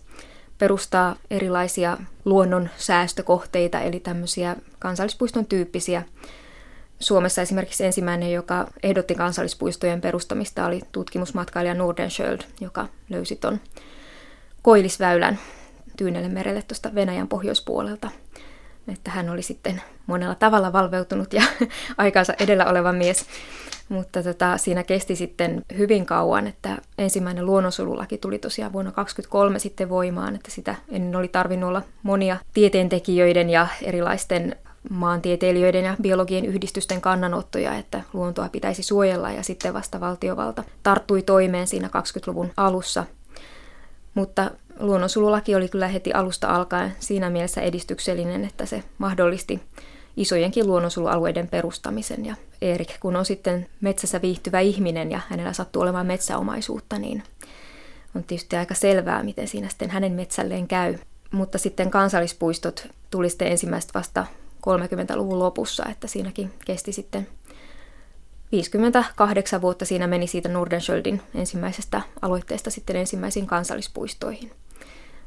perustaa 0.58 1.16
erilaisia 1.30 1.98
luonnon 2.24 2.68
säästökohteita, 2.76 3.80
eli 3.80 4.00
tämmöisiä 4.00 4.56
kansallispuiston 4.78 5.46
tyyppisiä 5.46 6.02
Suomessa 7.02 7.42
esimerkiksi 7.42 7.84
ensimmäinen, 7.84 8.32
joka 8.32 8.66
ehdotti 8.82 9.14
kansallispuistojen 9.14 10.00
perustamista, 10.00 10.66
oli 10.66 10.80
tutkimusmatkailija 10.92 11.74
Nordenskjöld, 11.74 12.40
joka 12.60 12.88
löysi 13.08 13.36
tuon 13.36 13.60
Koillisväylän 14.62 15.38
Tyynelle 15.96 16.28
merelle 16.28 16.62
tuosta 16.62 16.94
Venäjän 16.94 17.28
pohjoispuolelta. 17.28 18.10
Että 18.88 19.10
hän 19.10 19.30
oli 19.30 19.42
sitten 19.42 19.82
monella 20.06 20.34
tavalla 20.34 20.72
valveutunut 20.72 21.32
ja 21.32 21.42
aikansa 21.98 22.34
edellä 22.40 22.66
oleva 22.66 22.92
mies. 22.92 23.26
Mutta 23.88 24.22
tota, 24.22 24.58
siinä 24.58 24.82
kesti 24.82 25.16
sitten 25.16 25.62
hyvin 25.78 26.06
kauan, 26.06 26.46
että 26.46 26.78
ensimmäinen 26.98 27.46
luonnonsuojelulaki 27.46 28.18
tuli 28.18 28.38
tosiaan 28.38 28.72
vuonna 28.72 28.92
2023 28.92 29.58
sitten 29.58 29.88
voimaan, 29.88 30.34
että 30.34 30.50
sitä 30.50 30.74
ennen 30.88 31.16
oli 31.16 31.28
tarvinnut 31.28 31.68
olla 31.68 31.82
monia 32.02 32.36
tieteentekijöiden 32.54 33.50
ja 33.50 33.66
erilaisten 33.82 34.56
maantieteilijöiden 34.90 35.84
ja 35.84 35.96
biologien 36.02 36.44
yhdistysten 36.44 37.00
kannanottoja, 37.00 37.74
että 37.74 38.02
luontoa 38.12 38.48
pitäisi 38.48 38.82
suojella 38.82 39.30
ja 39.30 39.42
sitten 39.42 39.74
vasta 39.74 40.00
valtiovalta 40.00 40.64
tarttui 40.82 41.22
toimeen 41.22 41.66
siinä 41.66 41.88
20-luvun 41.88 42.50
alussa. 42.56 43.04
Mutta 44.14 44.50
luonnonsululaki 44.80 45.54
oli 45.54 45.68
kyllä 45.68 45.88
heti 45.88 46.12
alusta 46.12 46.48
alkaen 46.48 46.92
siinä 46.98 47.30
mielessä 47.30 47.60
edistyksellinen, 47.60 48.44
että 48.44 48.66
se 48.66 48.82
mahdollisti 48.98 49.60
isojenkin 50.16 50.66
luonnonsulualueiden 50.66 51.48
perustamisen. 51.48 52.26
Ja 52.26 52.34
Erik, 52.62 53.00
kun 53.00 53.16
on 53.16 53.24
sitten 53.24 53.66
metsässä 53.80 54.22
viihtyvä 54.22 54.60
ihminen 54.60 55.10
ja 55.10 55.20
hänellä 55.28 55.52
sattuu 55.52 55.82
olemaan 55.82 56.06
metsäomaisuutta, 56.06 56.98
niin 56.98 57.22
on 58.16 58.24
tietysti 58.24 58.56
aika 58.56 58.74
selvää, 58.74 59.22
miten 59.22 59.48
siinä 59.48 59.68
sitten 59.68 59.90
hänen 59.90 60.12
metsälleen 60.12 60.68
käy. 60.68 60.98
Mutta 61.30 61.58
sitten 61.58 61.90
kansallispuistot 61.90 62.88
tuli 63.10 63.28
sitten 63.30 63.48
ensimmäistä 63.48 63.92
vasta 63.94 64.26
30-luvun 64.66 65.38
lopussa, 65.38 65.84
että 65.90 66.06
siinäkin 66.06 66.52
kesti 66.64 66.92
sitten 66.92 67.28
58 68.52 69.62
vuotta 69.62 69.84
siinä 69.84 70.06
meni 70.06 70.26
siitä 70.26 70.48
Nordenskjöldin 70.48 71.22
ensimmäisestä 71.34 72.00
aloitteesta 72.22 72.70
sitten 72.70 72.96
ensimmäisiin 72.96 73.46
kansallispuistoihin. 73.46 74.52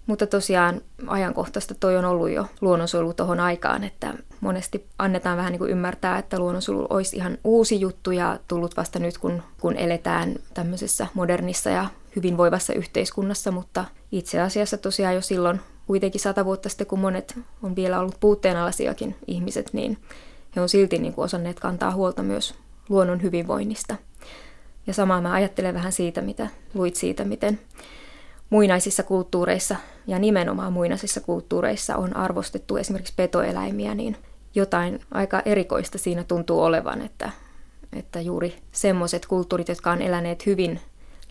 Mutta 0.08 0.28
tosiaan 0.28 0.82
ajankohtaista 1.08 1.76
toi 1.76 1.98
on 1.98 2.06
ollut 2.06 2.30
jo 2.30 2.46
luonnonsuojelu 2.62 3.14
tuohon 3.14 3.40
aikaan, 3.40 3.84
että 3.84 4.14
monesti 4.42 4.88
annetaan 5.00 5.38
vähän 5.38 5.52
niin 5.52 5.60
kuin 5.60 5.72
ymmärtää, 5.72 6.18
että 6.18 6.40
luonnonsuojelu 6.40 6.88
olisi 6.90 7.16
ihan 7.16 7.38
uusi 7.44 7.80
juttu 7.80 8.12
ja 8.12 8.40
tullut 8.48 8.78
vasta 8.78 9.00
nyt, 9.00 9.18
kun, 9.18 9.44
kun 9.62 9.78
eletään 9.78 10.36
tämmöisessä 10.54 11.08
modernissa 11.14 11.70
ja 11.70 11.88
hyvinvoivassa 12.16 12.74
yhteiskunnassa, 12.74 13.52
mutta 13.52 13.86
itse 14.12 14.42
asiassa 14.42 14.78
tosiaan 14.78 15.16
jo 15.16 15.22
silloin 15.22 15.62
kuitenkin 15.88 16.22
sata 16.22 16.46
vuotta 16.46 16.70
sitten, 16.70 16.88
kun 16.88 17.00
monet 17.00 17.40
on 17.64 17.76
vielä 17.76 18.00
ollut 18.00 18.20
puutteenalaisiakin 18.20 19.16
ihmiset, 19.28 19.70
niin 19.74 19.98
he 20.56 20.62
on 20.62 20.70
silti 20.70 20.98
niin 20.98 21.14
kuin 21.14 21.26
osanneet 21.26 21.60
kantaa 21.60 21.92
huolta 21.92 22.24
myös 22.24 22.56
luonnon 22.90 23.22
hyvinvoinnista. 23.22 23.96
Ja 24.88 24.94
samaa 24.94 25.22
mä 25.22 25.34
ajattelen 25.34 25.74
vähän 25.74 25.92
siitä, 25.92 26.22
mitä 26.22 26.48
luit 26.74 26.96
siitä, 26.96 27.24
miten 27.26 27.60
muinaisissa 28.50 29.04
kulttuureissa 29.04 29.76
ja 30.08 30.20
nimenomaan 30.20 30.74
muinaisissa 30.74 31.22
kulttuureissa 31.22 31.96
on 31.96 32.16
arvostettu 32.16 32.78
esimerkiksi 32.78 33.14
petoeläimiä, 33.16 33.96
niin 33.96 34.18
jotain 34.56 35.00
aika 35.12 35.42
erikoista 35.46 35.98
siinä 35.98 36.24
tuntuu 36.24 36.62
olevan, 36.62 37.02
että, 37.02 37.30
että 37.94 38.22
juuri 38.22 38.56
semmoiset 38.72 39.26
kulttuurit, 39.26 39.68
jotka 39.68 39.92
on 39.92 40.02
eläneet 40.02 40.46
hyvin 40.46 40.80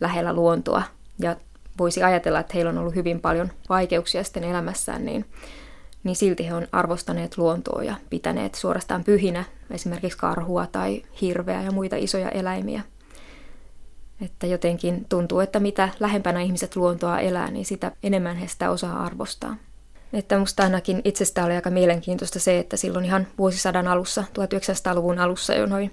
lähellä 0.01 0.33
luontoa 0.33 0.83
ja 1.19 1.37
voisi 1.79 2.03
ajatella, 2.03 2.41
että 2.41 2.53
heillä 2.55 2.69
on 2.69 2.79
ollut 2.79 2.95
hyvin 2.95 3.21
paljon 3.21 3.53
vaikeuksia 3.69 4.25
sitten 4.25 4.45
elämässään, 4.45 5.05
niin, 5.05 5.25
niin 6.05 6.17
silti 6.17 6.47
he 6.47 6.55
on 6.55 6.69
arvostaneet 6.73 7.39
luontoa 7.39 7.83
ja 7.83 7.95
pitäneet 8.11 8.55
suorastaan 8.55 9.05
pyhinä 9.05 9.45
esimerkiksi 9.71 10.19
karhua 10.19 10.67
tai 10.67 11.03
hirveä 11.21 11.63
ja 11.63 11.73
muita 11.73 11.97
isoja 11.97 12.29
eläimiä. 12.29 12.83
Että 14.21 14.47
jotenkin 14.47 15.07
tuntuu, 15.09 15.41
että 15.41 15.61
mitä 15.61 15.89
lähempänä 16.01 16.41
ihmiset 16.41 16.77
luontoa 16.77 17.21
elää, 17.21 17.51
niin 17.51 17.65
sitä 17.65 17.93
enemmän 18.03 18.37
he 18.37 18.49
sitä 18.49 18.71
osaa 18.71 19.05
arvostaa. 19.05 19.57
Että 20.13 20.39
musta 20.39 20.63
ainakin 20.63 21.01
itsestä 21.05 21.45
oli 21.45 21.55
aika 21.55 21.71
mielenkiintoista 21.71 22.41
se, 22.41 22.59
että 22.59 22.77
silloin 22.77 23.05
ihan 23.05 23.27
vuosisadan 23.39 23.89
alussa, 23.89 24.25
1900-luvun 24.39 25.19
alussa 25.19 25.55
jo 25.55 25.67
noin 25.67 25.91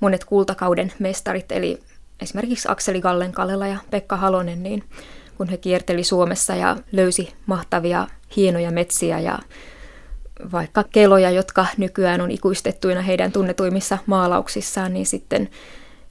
monet 0.00 0.24
kultakauden 0.24 0.92
mestarit, 0.98 1.52
eli 1.52 1.80
esimerkiksi 2.20 2.68
Akseli 2.70 3.00
Gallen 3.00 3.32
Kallela 3.32 3.66
ja 3.66 3.78
Pekka 3.90 4.16
Halonen, 4.16 4.62
niin 4.62 4.84
kun 5.36 5.48
he 5.48 5.56
kierteli 5.56 6.04
Suomessa 6.04 6.54
ja 6.54 6.76
löysi 6.92 7.32
mahtavia 7.46 8.06
hienoja 8.36 8.70
metsiä 8.70 9.20
ja 9.20 9.38
vaikka 10.52 10.84
keloja, 10.84 11.30
jotka 11.30 11.66
nykyään 11.76 12.20
on 12.20 12.30
ikuistettuina 12.30 13.02
heidän 13.02 13.32
tunnetuimmissa 13.32 13.98
maalauksissaan, 14.06 14.94
niin 14.94 15.06
sitten 15.06 15.48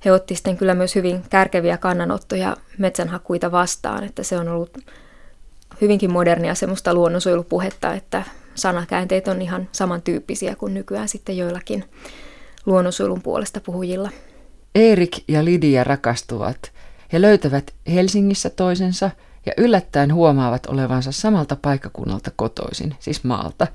he 0.05 0.11
otti 0.11 0.35
sitten 0.35 0.57
kyllä 0.57 0.75
myös 0.75 0.95
hyvin 0.95 1.23
kärkeviä 1.29 1.77
kannanottoja 1.77 2.57
metsänhakuita 2.77 3.51
vastaan, 3.51 4.03
että 4.03 4.23
se 4.23 4.37
on 4.37 4.47
ollut 4.47 4.77
hyvinkin 5.81 6.11
modernia 6.11 6.55
semmoista 6.55 6.93
luonnonsuojelupuhetta, 6.93 7.93
että 7.93 8.23
sanakäänteet 8.55 9.27
on 9.27 9.41
ihan 9.41 9.69
samantyyppisiä 9.71 10.55
kuin 10.55 10.73
nykyään 10.73 11.09
sitten 11.09 11.37
joillakin 11.37 11.83
luonnonsuojelun 12.65 13.21
puolesta 13.21 13.59
puhujilla. 13.59 14.09
Erik 14.75 15.17
ja 15.27 15.45
Lidia 15.45 15.83
rakastuvat. 15.83 16.71
He 17.13 17.21
löytävät 17.21 17.73
Helsingissä 17.93 18.49
toisensa 18.49 19.11
ja 19.45 19.53
yllättäen 19.57 20.13
huomaavat 20.13 20.65
olevansa 20.65 21.11
samalta 21.11 21.55
paikkakunnalta 21.61 22.31
kotoisin, 22.35 22.95
siis 22.99 23.23
maalta. 23.23 23.67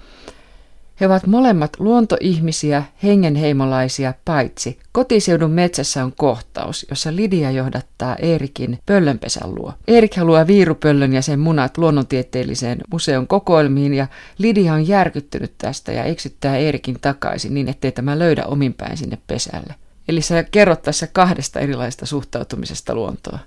He 1.01 1.07
ovat 1.07 1.27
molemmat 1.27 1.71
luontoihmisiä, 1.79 2.83
hengenheimolaisia, 3.03 4.15
paitsi 4.25 4.79
kotiseudun 4.93 5.51
metsässä 5.51 6.05
on 6.05 6.13
kohtaus, 6.17 6.87
jossa 6.91 7.17
Lidia 7.17 7.51
johdattaa 7.51 8.17
Eerikin 8.17 8.79
pöllönpesän 8.87 9.55
luo. 9.55 9.73
Eerik 9.89 10.17
haluaa 10.17 10.47
viirupöllön 10.47 11.13
ja 11.13 11.23
sen 11.23 11.41
munat 11.41 11.79
luonnontieteelliseen 11.79 12.79
museon 12.93 13.27
kokoelmiin 13.27 13.95
ja 13.95 14.07
Lidia 14.39 14.75
on 14.75 14.89
järkyttynyt 14.89 15.53
tästä 15.59 15.93
ja 15.93 16.05
eksyttää 16.05 16.57
Eerikin 16.57 16.99
takaisin 17.01 17.55
niin, 17.55 17.69
ettei 17.69 17.93
tämä 17.93 18.19
löydä 18.19 18.45
ominpäin 18.45 18.97
sinne 18.97 19.19
pesälle. 19.27 19.75
Eli 20.09 20.23
sä 20.23 20.45
kerrot 20.45 20.83
tässä 20.83 21.07
kahdesta 21.07 21.61
erilaisesta 21.61 22.07
suhtautumisesta 22.07 22.95
luontoa. 22.95 23.39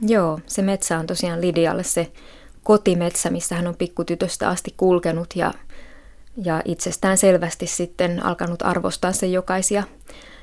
Joo, 0.00 0.40
se 0.46 0.62
metsä 0.62 0.98
on 0.98 1.06
tosiaan 1.06 1.40
Lidialle 1.40 1.82
se 1.82 2.12
kotimetsä, 2.62 3.30
missä 3.30 3.54
hän 3.54 3.66
on 3.66 3.76
pikkutytöstä 3.76 4.48
asti 4.48 4.74
kulkenut 4.76 5.36
ja 5.36 5.54
ja 6.44 6.62
itsestään 6.64 7.18
selvästi 7.18 7.66
sitten 7.66 8.26
alkanut 8.26 8.62
arvostaa 8.62 9.12
sen 9.12 9.32
jokaisia, 9.32 9.82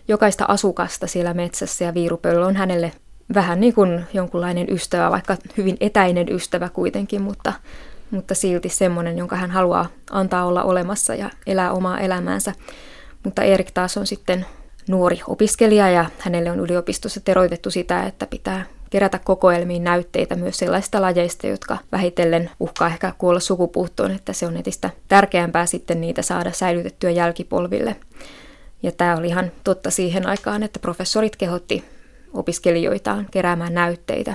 jokaista 0.07 0.45
asukasta 0.47 1.07
siellä 1.07 1.33
metsässä 1.33 1.85
ja 1.85 1.93
viirupöllö 1.93 2.45
on 2.45 2.55
hänelle 2.55 2.91
vähän 3.33 3.59
niin 3.59 3.73
kuin 3.73 4.05
jonkunlainen 4.13 4.67
ystävä, 4.69 5.11
vaikka 5.11 5.37
hyvin 5.57 5.77
etäinen 5.79 6.31
ystävä 6.31 6.69
kuitenkin, 6.69 7.21
mutta, 7.21 7.53
mutta 8.11 8.35
silti 8.35 8.69
semmoinen, 8.69 9.17
jonka 9.17 9.35
hän 9.35 9.51
haluaa 9.51 9.85
antaa 10.11 10.45
olla 10.45 10.63
olemassa 10.63 11.15
ja 11.15 11.29
elää 11.47 11.71
omaa 11.71 11.99
elämäänsä. 11.99 12.53
Mutta 13.23 13.43
Erik 13.43 13.71
taas 13.71 13.97
on 13.97 14.07
sitten 14.07 14.45
nuori 14.87 15.21
opiskelija 15.27 15.89
ja 15.89 16.05
hänelle 16.19 16.51
on 16.51 16.59
yliopistossa 16.59 17.19
teroitettu 17.19 17.71
sitä, 17.71 18.03
että 18.03 18.27
pitää 18.27 18.65
kerätä 18.89 19.19
kokoelmiin 19.19 19.83
näytteitä 19.83 20.35
myös 20.35 20.57
sellaisista 20.57 21.01
lajeista, 21.01 21.47
jotka 21.47 21.77
vähitellen 21.91 22.49
uhkaa 22.59 22.87
ehkä 22.87 23.13
kuolla 23.17 23.39
sukupuuttoon, 23.39 24.11
että 24.11 24.33
se 24.33 24.47
on 24.47 24.57
entistä 24.57 24.89
tärkeämpää 25.07 25.65
sitten 25.65 26.01
niitä 26.01 26.21
saada 26.21 26.51
säilytettyä 26.51 27.09
jälkipolville. 27.09 27.95
Ja 28.83 28.91
tämä 28.91 29.15
oli 29.15 29.27
ihan 29.27 29.51
totta 29.63 29.91
siihen 29.91 30.27
aikaan, 30.27 30.63
että 30.63 30.79
professorit 30.79 31.35
kehotti 31.35 31.83
opiskelijoitaan 32.33 33.27
keräämään 33.31 33.73
näytteitä. 33.73 34.33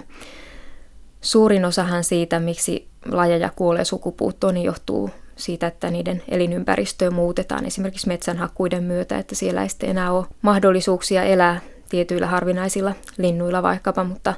Suurin 1.20 1.64
osahan 1.64 2.04
siitä, 2.04 2.40
miksi 2.40 2.88
lajeja 3.06 3.50
kuolee 3.56 3.84
sukupuuttoon, 3.84 4.54
niin 4.54 4.64
johtuu 4.64 5.10
siitä, 5.40 5.66
että 5.66 5.90
niiden 5.90 6.22
elinympäristöä 6.28 7.10
muutetaan 7.10 7.66
esimerkiksi 7.66 8.08
metsänhakkuiden 8.08 8.84
myötä, 8.84 9.18
että 9.18 9.34
siellä 9.34 9.62
ei 9.62 9.68
sitten 9.68 9.90
enää 9.90 10.12
ole 10.12 10.26
mahdollisuuksia 10.42 11.22
elää 11.22 11.60
tietyillä 11.88 12.26
harvinaisilla 12.26 12.94
linnuilla 13.18 13.62
vaikkapa, 13.62 14.04
mutta, 14.04 14.34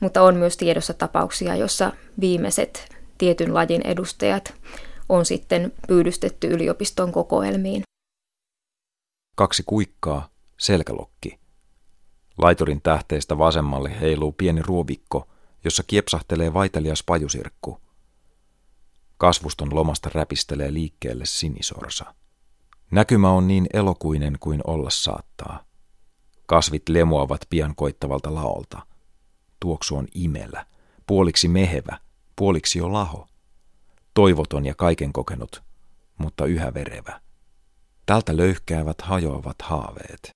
mutta 0.00 0.22
on 0.22 0.36
myös 0.36 0.56
tiedossa 0.56 0.94
tapauksia, 0.94 1.56
jossa 1.56 1.92
viimeiset 2.20 2.96
tietyn 3.18 3.54
lajin 3.54 3.82
edustajat 3.86 4.54
on 5.08 5.26
sitten 5.26 5.72
pyydystetty 5.88 6.46
yliopiston 6.46 7.12
kokoelmiin. 7.12 7.82
Kaksi 9.36 9.62
kuikkaa, 9.66 10.28
selkälokki. 10.58 11.38
Laiturin 12.38 12.80
tähteestä 12.82 13.38
vasemmalle 13.38 14.00
heiluu 14.00 14.32
pieni 14.32 14.62
ruovikko, 14.62 15.28
jossa 15.64 15.82
kiepsahtelee 15.86 16.54
vaitelias 16.54 17.02
pajusirkku. 17.02 17.80
Kasvuston 19.18 19.74
lomasta 19.74 20.10
räpistelee 20.14 20.72
liikkeelle 20.72 21.26
sinisorsa. 21.26 22.14
Näkymä 22.90 23.30
on 23.30 23.48
niin 23.48 23.66
elokuinen 23.72 24.36
kuin 24.40 24.60
olla 24.64 24.90
saattaa. 24.90 25.64
Kasvit 26.46 26.88
lemoavat 26.88 27.40
pian 27.50 27.74
koittavalta 27.74 28.34
laolta. 28.34 28.86
Tuoksu 29.60 29.96
on 29.96 30.06
imellä, 30.14 30.66
puoliksi 31.06 31.48
mehevä, 31.48 31.98
puoliksi 32.36 32.78
jo 32.78 32.92
laho. 32.92 33.28
Toivoton 34.14 34.66
ja 34.66 34.74
kaiken 34.74 35.12
kokenut, 35.12 35.62
mutta 36.18 36.46
yhä 36.46 36.74
verevä. 36.74 37.20
Tältä 38.06 38.36
löyhkäävät 38.36 39.00
hajoavat 39.00 39.62
haaveet. 39.62 40.30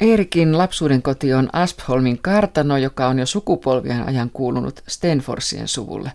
Eerikin 0.00 0.58
lapsuuden 0.58 1.02
koti 1.02 1.34
on 1.34 1.48
Aspholmin 1.52 2.22
kartano, 2.22 2.76
joka 2.76 3.08
on 3.08 3.18
jo 3.18 3.26
sukupolvien 3.26 4.08
ajan 4.08 4.30
kuulunut 4.30 4.82
Stenforsien 4.88 5.68
suvulle. 5.68 6.12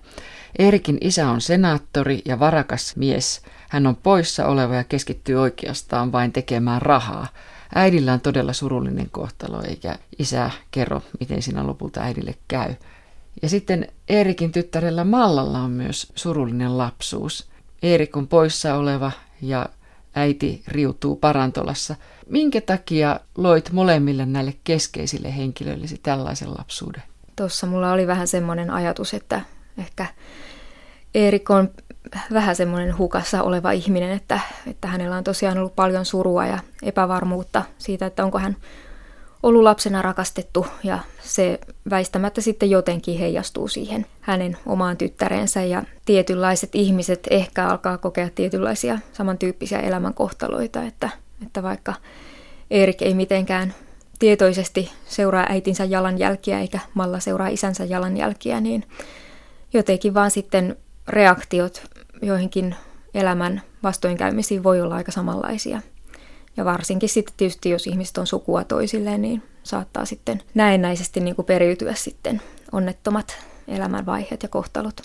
Eerikin 0.59 0.97
isä 1.01 1.29
on 1.29 1.41
senaattori 1.41 2.21
ja 2.25 2.39
varakas 2.39 2.95
mies. 2.95 3.41
Hän 3.69 3.87
on 3.87 3.95
poissa 3.95 4.45
oleva 4.45 4.75
ja 4.75 4.83
keskittyy 4.83 5.35
oikeastaan 5.35 6.11
vain 6.11 6.31
tekemään 6.31 6.81
rahaa. 6.81 7.27
Äidillä 7.75 8.13
on 8.13 8.21
todella 8.21 8.53
surullinen 8.53 9.09
kohtalo, 9.11 9.61
eikä 9.61 9.99
isä 10.19 10.51
kerro, 10.71 11.01
miten 11.19 11.41
siinä 11.41 11.67
lopulta 11.67 12.01
äidille 12.01 12.35
käy. 12.47 12.75
Ja 13.41 13.49
sitten 13.49 13.87
Eerikin 14.09 14.51
tyttärellä 14.51 15.03
Mallalla 15.03 15.59
on 15.59 15.71
myös 15.71 16.11
surullinen 16.15 16.77
lapsuus. 16.77 17.49
Eerik 17.83 18.17
on 18.17 18.27
poissa 18.27 18.75
oleva 18.75 19.11
ja 19.41 19.69
äiti 20.15 20.63
riutuu 20.67 21.15
parantolassa. 21.15 21.95
Minkä 22.29 22.61
takia 22.61 23.19
loit 23.37 23.71
molemmille 23.71 24.25
näille 24.25 24.53
keskeisille 24.63 25.37
henkilöillesi 25.37 25.99
tällaisen 26.03 26.53
lapsuuden? 26.57 27.03
Tuossa 27.35 27.67
mulla 27.67 27.91
oli 27.91 28.07
vähän 28.07 28.27
semmoinen 28.27 28.69
ajatus, 28.69 29.13
että 29.13 29.41
ehkä 29.77 30.05
Eerik 31.15 31.49
on 31.49 31.69
vähän 32.33 32.55
semmoinen 32.55 32.97
hukassa 32.97 33.43
oleva 33.43 33.71
ihminen, 33.71 34.11
että, 34.11 34.39
että 34.67 34.87
hänellä 34.87 35.15
on 35.15 35.23
tosiaan 35.23 35.57
ollut 35.57 35.75
paljon 35.75 36.05
surua 36.05 36.45
ja 36.45 36.59
epävarmuutta 36.83 37.63
siitä, 37.77 38.05
että 38.05 38.23
onko 38.25 38.39
hän 38.39 38.55
ollut 39.43 39.63
lapsena 39.63 40.01
rakastettu. 40.01 40.67
Ja 40.83 40.99
se 41.21 41.59
väistämättä 41.89 42.41
sitten 42.41 42.69
jotenkin 42.69 43.19
heijastuu 43.19 43.67
siihen 43.67 44.05
hänen 44.21 44.57
omaan 44.65 44.97
tyttärensä. 44.97 45.63
Ja 45.63 45.83
tietynlaiset 46.05 46.75
ihmiset 46.75 47.27
ehkä 47.29 47.67
alkaa 47.67 47.97
kokea 47.97 48.29
tietynlaisia 48.35 48.99
samantyyppisiä 49.13 49.79
elämänkohtaloita, 49.79 50.83
että, 50.83 51.09
että 51.45 51.63
vaikka 51.63 51.93
Erik 52.71 53.01
ei 53.01 53.13
mitenkään 53.13 53.73
tietoisesti 54.19 54.91
seuraa 55.05 55.45
äitinsä 55.49 55.85
jalanjälkiä 55.85 56.59
eikä 56.59 56.79
Malla 56.93 57.19
seuraa 57.19 57.47
isänsä 57.47 57.85
jalanjälkiä, 57.85 58.61
niin 58.61 58.83
jotenkin 59.73 60.13
vaan 60.13 60.31
sitten 60.31 60.77
reaktiot 61.07 61.81
joihinkin 62.21 62.75
elämän 63.13 63.61
vastoinkäymisiin 63.83 64.63
voi 64.63 64.81
olla 64.81 64.95
aika 64.95 65.11
samanlaisia. 65.11 65.81
Ja 66.57 66.65
varsinkin 66.65 67.09
sitten 67.09 67.33
tietysti, 67.37 67.69
jos 67.69 67.87
ihmiset 67.87 68.17
on 68.17 68.27
sukua 68.27 68.63
toisilleen, 68.63 69.21
niin 69.21 69.43
saattaa 69.63 70.05
sitten 70.05 70.41
näennäisesti 70.53 71.19
niin 71.19 71.35
kuin 71.35 71.45
periytyä 71.45 71.93
sitten 71.93 72.41
onnettomat 72.71 73.37
elämänvaiheet 73.67 74.43
ja 74.43 74.49
kohtalot. 74.49 75.01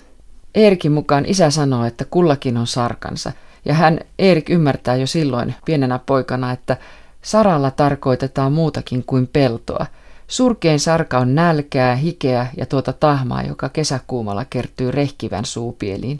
Eerikin 0.55 0.91
mukaan 0.91 1.25
isä 1.25 1.49
sanoo, 1.49 1.85
että 1.85 2.05
kullakin 2.05 2.57
on 2.57 2.67
sarkansa. 2.67 3.31
Ja 3.65 3.73
hän, 3.73 3.99
Eerik, 4.19 4.49
ymmärtää 4.49 4.95
jo 4.95 5.07
silloin 5.07 5.55
pienenä 5.65 5.99
poikana, 6.05 6.51
että 6.51 6.77
saralla 7.21 7.71
tarkoitetaan 7.71 8.53
muutakin 8.53 9.03
kuin 9.07 9.27
peltoa. 9.27 9.85
Surkein 10.27 10.79
sarka 10.79 11.17
on 11.17 11.35
nälkää, 11.35 11.95
hikeä 11.95 12.47
ja 12.57 12.65
tuota 12.65 12.93
tahmaa, 12.93 13.43
joka 13.43 13.69
kesäkuumalla 13.69 14.45
kertyy 14.45 14.91
rehkivän 14.91 15.45
suupieliin. 15.45 16.19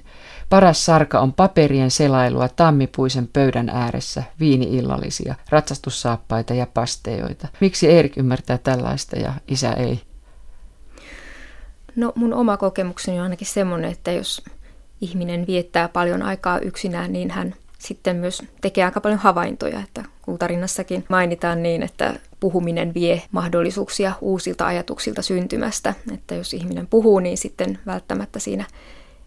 Paras 0.50 0.86
sarka 0.86 1.19
on 1.19 1.33
paperien 1.33 1.91
selailua 1.91 2.50
tammipuisen 2.50 3.29
pöydän 3.33 3.69
ääressä, 3.69 4.24
viiniillallisia, 4.39 5.36
ratsastussaappaita 5.50 6.53
ja 6.53 6.67
pastejoita. 6.74 7.48
Miksi 7.60 7.91
Erik 7.91 8.17
ymmärtää 8.17 8.57
tällaista 8.57 9.19
ja 9.19 9.33
isä 9.48 9.74
ei? 9.74 10.01
No 11.95 12.13
mun 12.15 12.33
oma 12.33 12.57
kokemukseni 12.57 13.17
on 13.17 13.24
ainakin 13.24 13.48
semmoinen, 13.48 13.91
että 13.91 14.12
jos 14.12 14.43
ihminen 15.01 15.48
viettää 15.48 15.88
paljon 15.88 16.22
aikaa 16.22 16.60
yksinään, 16.60 17.13
niin 17.13 17.31
hän 17.31 17.55
sitten 17.83 18.15
myös 18.15 18.41
tekee 18.61 18.85
aika 18.85 19.01
paljon 19.01 19.19
havaintoja, 19.19 19.79
että 19.79 20.03
kultarinnassakin 20.21 21.05
mainitaan 21.09 21.63
niin, 21.63 21.83
että 21.83 22.13
puhuminen 22.39 22.93
vie 22.93 23.21
mahdollisuuksia 23.31 24.13
uusilta 24.21 24.67
ajatuksilta 24.67 25.21
syntymästä, 25.21 25.93
että 26.13 26.35
jos 26.35 26.53
ihminen 26.53 26.87
puhuu, 26.87 27.19
niin 27.19 27.37
sitten 27.37 27.79
välttämättä 27.85 28.39
siinä 28.39 28.65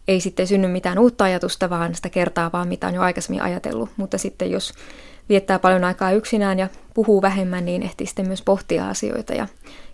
ei 0.08 0.20
sitten 0.20 0.46
synny 0.46 0.68
mitään 0.68 0.98
uutta 0.98 1.24
ajatusta, 1.24 1.70
vaan 1.70 1.94
sitä 1.94 2.08
kertaa 2.08 2.52
vaan 2.52 2.68
mitä 2.68 2.86
on 2.86 2.94
jo 2.94 3.02
aikaisemmin 3.02 3.42
ajatellut, 3.42 3.90
mutta 3.96 4.18
sitten 4.18 4.50
jos 4.50 4.72
viettää 5.28 5.58
paljon 5.58 5.84
aikaa 5.84 6.12
yksinään 6.12 6.58
ja 6.58 6.68
puhuu 6.94 7.22
vähemmän, 7.22 7.64
niin 7.64 7.82
ehtii 7.82 8.06
sitten 8.06 8.26
myös 8.26 8.42
pohtia 8.42 8.88
asioita. 8.88 9.34
Ja 9.34 9.46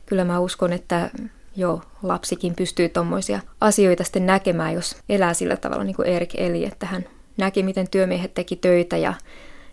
kyllä 0.07 0.25
mä 0.25 0.40
uskon, 0.40 0.73
että 0.73 1.11
jo 1.57 1.81
lapsikin 2.02 2.54
pystyy 2.54 2.88
tuommoisia 2.88 3.40
asioita 3.61 4.04
sitten 4.04 4.26
näkemään, 4.26 4.75
jos 4.75 4.97
elää 5.09 5.35
sillä 5.35 5.57
tavalla 5.57 5.85
niin 5.85 5.97
kuin 5.97 6.09
Erik 6.09 6.35
eli, 6.35 6.64
että 6.64 6.87
hän 6.87 7.04
näki, 7.43 7.63
miten 7.63 7.89
työmiehet 7.91 8.35
teki 8.35 8.57
töitä 8.57 8.97
ja 8.97 9.15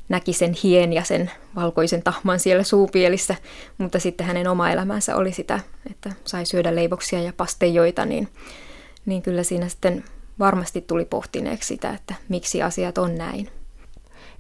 näki 0.10 0.34
sen 0.34 0.56
hien 0.64 0.94
ja 0.94 1.04
sen 1.04 1.32
valkoisen 1.56 2.04
tahman 2.04 2.40
siellä 2.40 2.64
suupielissä, 2.64 3.36
mutta 3.78 4.00
sitten 4.00 4.28
hänen 4.28 4.48
oma 4.48 4.70
elämänsä 4.70 5.16
oli 5.16 5.32
sitä, 5.32 5.60
että 5.92 6.12
sai 6.26 6.46
syödä 6.46 6.76
leivoksia 6.76 7.22
ja 7.22 7.34
pastejoita, 7.38 8.06
niin, 8.06 8.28
niin 9.06 9.22
kyllä 9.22 9.44
siinä 9.44 9.70
sitten 9.70 10.04
varmasti 10.40 10.82
tuli 10.82 11.06
pohtineeksi 11.06 11.68
sitä, 11.68 11.90
että 11.90 12.14
miksi 12.30 12.62
asiat 12.62 12.98
on 12.98 13.16
näin. 13.16 13.50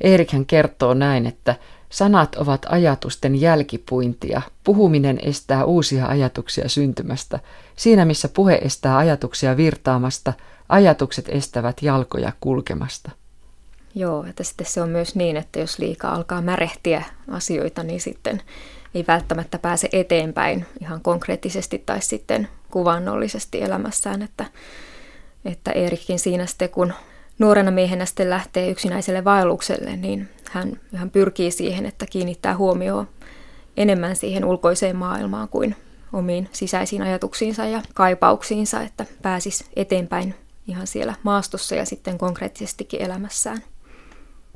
Erik 0.02 0.32
hän 0.32 0.46
kertoo 0.46 0.94
näin, 0.94 1.28
että 1.28 1.56
sanat 1.90 2.36
ovat 2.36 2.66
ajatusten 2.70 3.42
jälkipuintia. 3.42 4.42
Puhuminen 4.64 5.20
estää 5.24 5.66
uusia 5.66 6.06
ajatuksia 6.06 6.70
syntymästä. 6.70 7.40
Siinä 7.76 8.06
missä 8.06 8.30
puhe 8.30 8.56
estää 8.56 8.98
ajatuksia 8.98 9.58
virtaamasta, 9.58 10.34
ajatukset 10.70 11.26
estävät 11.30 11.78
jalkoja 11.82 12.32
kulkemasta. 12.42 13.12
Joo, 13.96 14.25
että 14.29 14.43
sitten 14.43 14.67
se 14.67 14.81
on 14.81 14.89
myös 14.89 15.15
niin, 15.15 15.38
että 15.38 15.60
jos 15.60 15.79
liikaa 15.79 16.15
alkaa 16.15 16.41
märehtiä 16.41 17.03
asioita, 17.27 17.84
niin 17.84 18.01
sitten 18.01 18.41
ei 18.96 19.05
välttämättä 19.08 19.60
pääse 19.60 19.89
eteenpäin 19.91 20.65
ihan 20.81 21.01
konkreettisesti 21.01 21.84
tai 21.86 22.01
sitten 22.01 22.48
kuvannollisesti 22.72 23.62
elämässään, 23.62 24.22
että, 24.22 24.46
että 25.46 25.72
Erikkin 25.72 26.19
siinä 26.19 26.46
sitten, 26.46 26.69
kun 26.69 26.93
nuorena 27.39 27.72
miehenä 27.72 28.05
sitten 28.05 28.29
lähtee 28.29 28.69
yksinäiselle 28.69 29.24
vaellukselle, 29.24 29.96
niin 29.96 30.29
hän, 30.51 30.79
hän 30.96 31.10
pyrkii 31.10 31.51
siihen, 31.51 31.86
että 31.86 32.05
kiinnittää 32.05 32.58
huomioon 32.58 33.08
enemmän 33.77 34.15
siihen 34.15 34.46
ulkoiseen 34.46 34.96
maailmaan 34.96 35.50
kuin 35.50 35.75
omiin 36.13 36.50
sisäisiin 36.51 37.01
ajatuksiinsa 37.01 37.65
ja 37.65 37.81
kaipauksiinsa, 37.93 38.81
että 38.81 39.05
pääsisi 39.22 39.65
eteenpäin 39.75 40.36
ihan 40.67 40.88
siellä 40.88 41.15
maastossa 41.24 41.75
ja 41.75 41.86
sitten 41.86 42.17
konkreettisestikin 42.17 43.01
elämässään. 43.01 43.63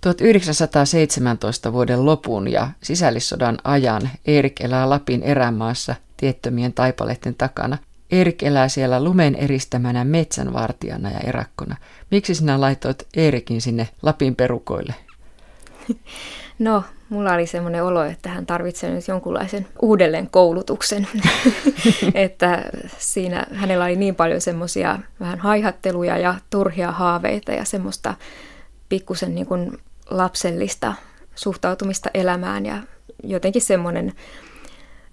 1917 0.03 1.73
vuoden 1.73 2.05
lopun 2.05 2.51
ja 2.51 2.69
sisällissodan 2.83 3.57
ajan 3.63 4.09
Erik 4.25 4.61
elää 4.61 4.89
Lapin 4.89 5.23
erämaassa 5.23 5.95
tiettömien 6.17 6.73
taipaleiden 6.73 7.35
takana. 7.35 7.77
Erik 8.11 8.43
elää 8.43 8.69
siellä 8.69 9.03
lumen 9.03 9.35
eristämänä 9.35 10.03
metsänvartijana 10.03 11.11
ja 11.11 11.19
erakkona. 11.19 11.75
Miksi 12.11 12.35
sinä 12.35 12.61
laitoit 12.61 13.07
Eerikin 13.15 13.61
sinne 13.61 13.89
Lapin 14.01 14.35
perukoille? 14.35 14.95
No, 16.59 16.83
mulla 17.09 17.33
oli 17.33 17.47
semmoinen 17.47 17.83
olo, 17.83 18.03
että 18.03 18.29
hän 18.29 18.45
tarvitsee 18.45 18.91
nyt 18.91 19.07
jonkunlaisen 19.07 19.67
uudelleen 19.81 20.29
koulutuksen. 20.29 21.07
että 22.13 22.63
siinä 22.97 23.45
hänellä 23.53 23.85
oli 23.85 23.95
niin 23.95 24.15
paljon 24.15 24.41
semmoisia 24.41 24.99
vähän 25.19 25.39
haihatteluja 25.39 26.17
ja 26.17 26.35
turhia 26.49 26.91
haaveita 26.91 27.51
ja 27.51 27.65
semmoista 27.65 28.15
pikkusen 28.89 29.35
niin 29.35 29.45
kuin 29.45 29.77
lapsellista 30.09 30.93
suhtautumista 31.35 32.09
elämään 32.13 32.65
ja 32.65 32.77
jotenkin 33.23 33.61
semmoinen, 33.61 34.13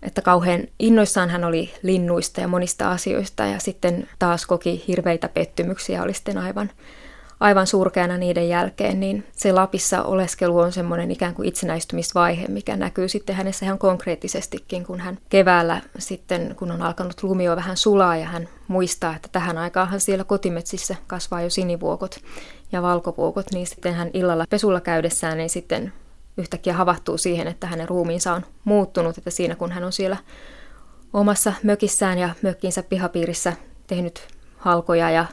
että 0.03 0.22
kauhean 0.22 0.62
innoissaan 0.79 1.31
hän 1.31 1.44
oli 1.44 1.74
linnuista 1.83 2.40
ja 2.40 2.48
monista 2.48 2.90
asioista 2.90 3.44
ja 3.44 3.59
sitten 3.59 4.09
taas 4.18 4.46
koki 4.46 4.85
hirveitä 4.88 5.29
pettymyksiä, 5.29 6.03
oli 6.03 6.14
sitten 6.14 6.38
aivan, 6.38 6.70
aivan 7.40 7.66
surkeana 7.66 8.16
niiden 8.16 8.48
jälkeen, 8.48 9.00
niin 9.00 9.26
se 9.33 9.53
Lapissa 9.53 10.03
oleskelu 10.03 10.59
on 10.59 10.72
semmoinen 10.72 11.11
ikään 11.11 11.35
kuin 11.35 11.48
itsenäistymisvaihe, 11.48 12.48
mikä 12.48 12.76
näkyy 12.76 13.09
sitten 13.09 13.37
hänessä 13.37 13.66
ihan 13.66 13.79
konkreettisestikin, 13.79 14.87
kun 14.87 15.00
hän 15.00 15.18
keväällä 15.29 15.81
sitten, 15.98 16.55
kun 16.59 16.70
on 16.70 16.83
alkanut 16.83 17.22
lumio 17.22 17.57
vähän 17.57 17.76
sulaa 17.76 18.16
ja 18.16 18.26
hän 18.26 18.48
muistaa, 18.68 19.16
että 19.16 19.29
tähän 19.33 19.59
aikaan 19.59 20.00
siellä 20.00 20.24
kotimetsissä 20.24 20.96
kasvaa 21.07 21.42
jo 21.42 21.50
sinivuokot 21.50 22.20
ja 22.72 22.83
valkopuukot, 22.83 23.46
niin 23.53 23.66
sitten 23.66 23.94
hän 23.94 24.11
illalla 24.14 24.44
pesulla 24.50 24.81
käydessään 24.81 25.38
niin 25.38 25.50
sitten 25.50 25.92
yhtäkkiä 26.37 26.74
havahtuu 26.74 27.18
siihen, 27.18 27.46
että 27.46 27.66
hänen 27.66 27.88
ruumiinsa 27.88 28.33
on 28.33 28.46
muuttunut, 28.64 29.18
että 29.18 29.31
siinä 29.31 29.55
kun 29.55 29.72
hän 29.72 29.85
on 29.85 29.92
siellä 29.92 30.16
omassa 31.12 31.53
mökissään 31.62 32.18
ja 32.18 32.31
mökkinsä 32.42 32.83
pihapiirissä 32.83 33.53
tehnyt 33.87 34.29
halkoja 34.57 35.11
ja 35.11 35.26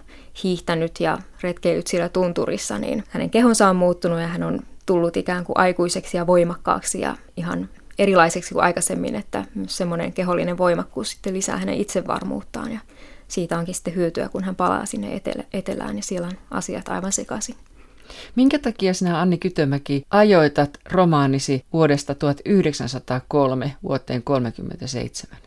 hiihtänyt 0.43 0.99
ja 0.99 1.17
retkeillyt 1.41 1.87
siellä 1.87 2.09
tunturissa, 2.09 2.79
niin 2.79 3.03
hänen 3.09 3.29
kehonsa 3.29 3.69
on 3.69 3.75
muuttunut 3.75 4.19
ja 4.19 4.27
hän 4.27 4.43
on 4.43 4.59
tullut 4.85 5.17
ikään 5.17 5.43
kuin 5.43 5.57
aikuiseksi 5.57 6.17
ja 6.17 6.27
voimakkaaksi 6.27 7.01
ja 7.01 7.15
ihan 7.37 7.69
erilaiseksi 7.99 8.53
kuin 8.53 8.63
aikaisemmin, 8.63 9.15
että 9.15 9.45
semmoinen 9.67 10.13
kehollinen 10.13 10.57
voimakkuus 10.57 11.11
sitten 11.11 11.33
lisää 11.33 11.57
hänen 11.57 11.75
itsevarmuuttaan 11.75 12.71
ja 12.71 12.79
siitä 13.27 13.59
onkin 13.59 13.75
sitten 13.75 13.95
hyötyä, 13.95 14.29
kun 14.29 14.43
hän 14.43 14.55
palaa 14.55 14.85
sinne 14.85 15.15
etelä, 15.15 15.43
etelään 15.53 15.97
ja 15.97 16.03
siellä 16.03 16.27
on 16.27 16.37
asiat 16.51 16.89
aivan 16.89 17.11
sekaisin. 17.11 17.55
Minkä 18.35 18.59
takia 18.59 18.93
sinä 18.93 19.21
Anni 19.21 19.37
Kytömäki 19.37 20.05
ajoitat 20.09 20.77
romaanisi 20.91 21.65
vuodesta 21.73 22.15
1903 22.15 23.75
vuoteen 23.83 24.23
1937? 24.23 25.46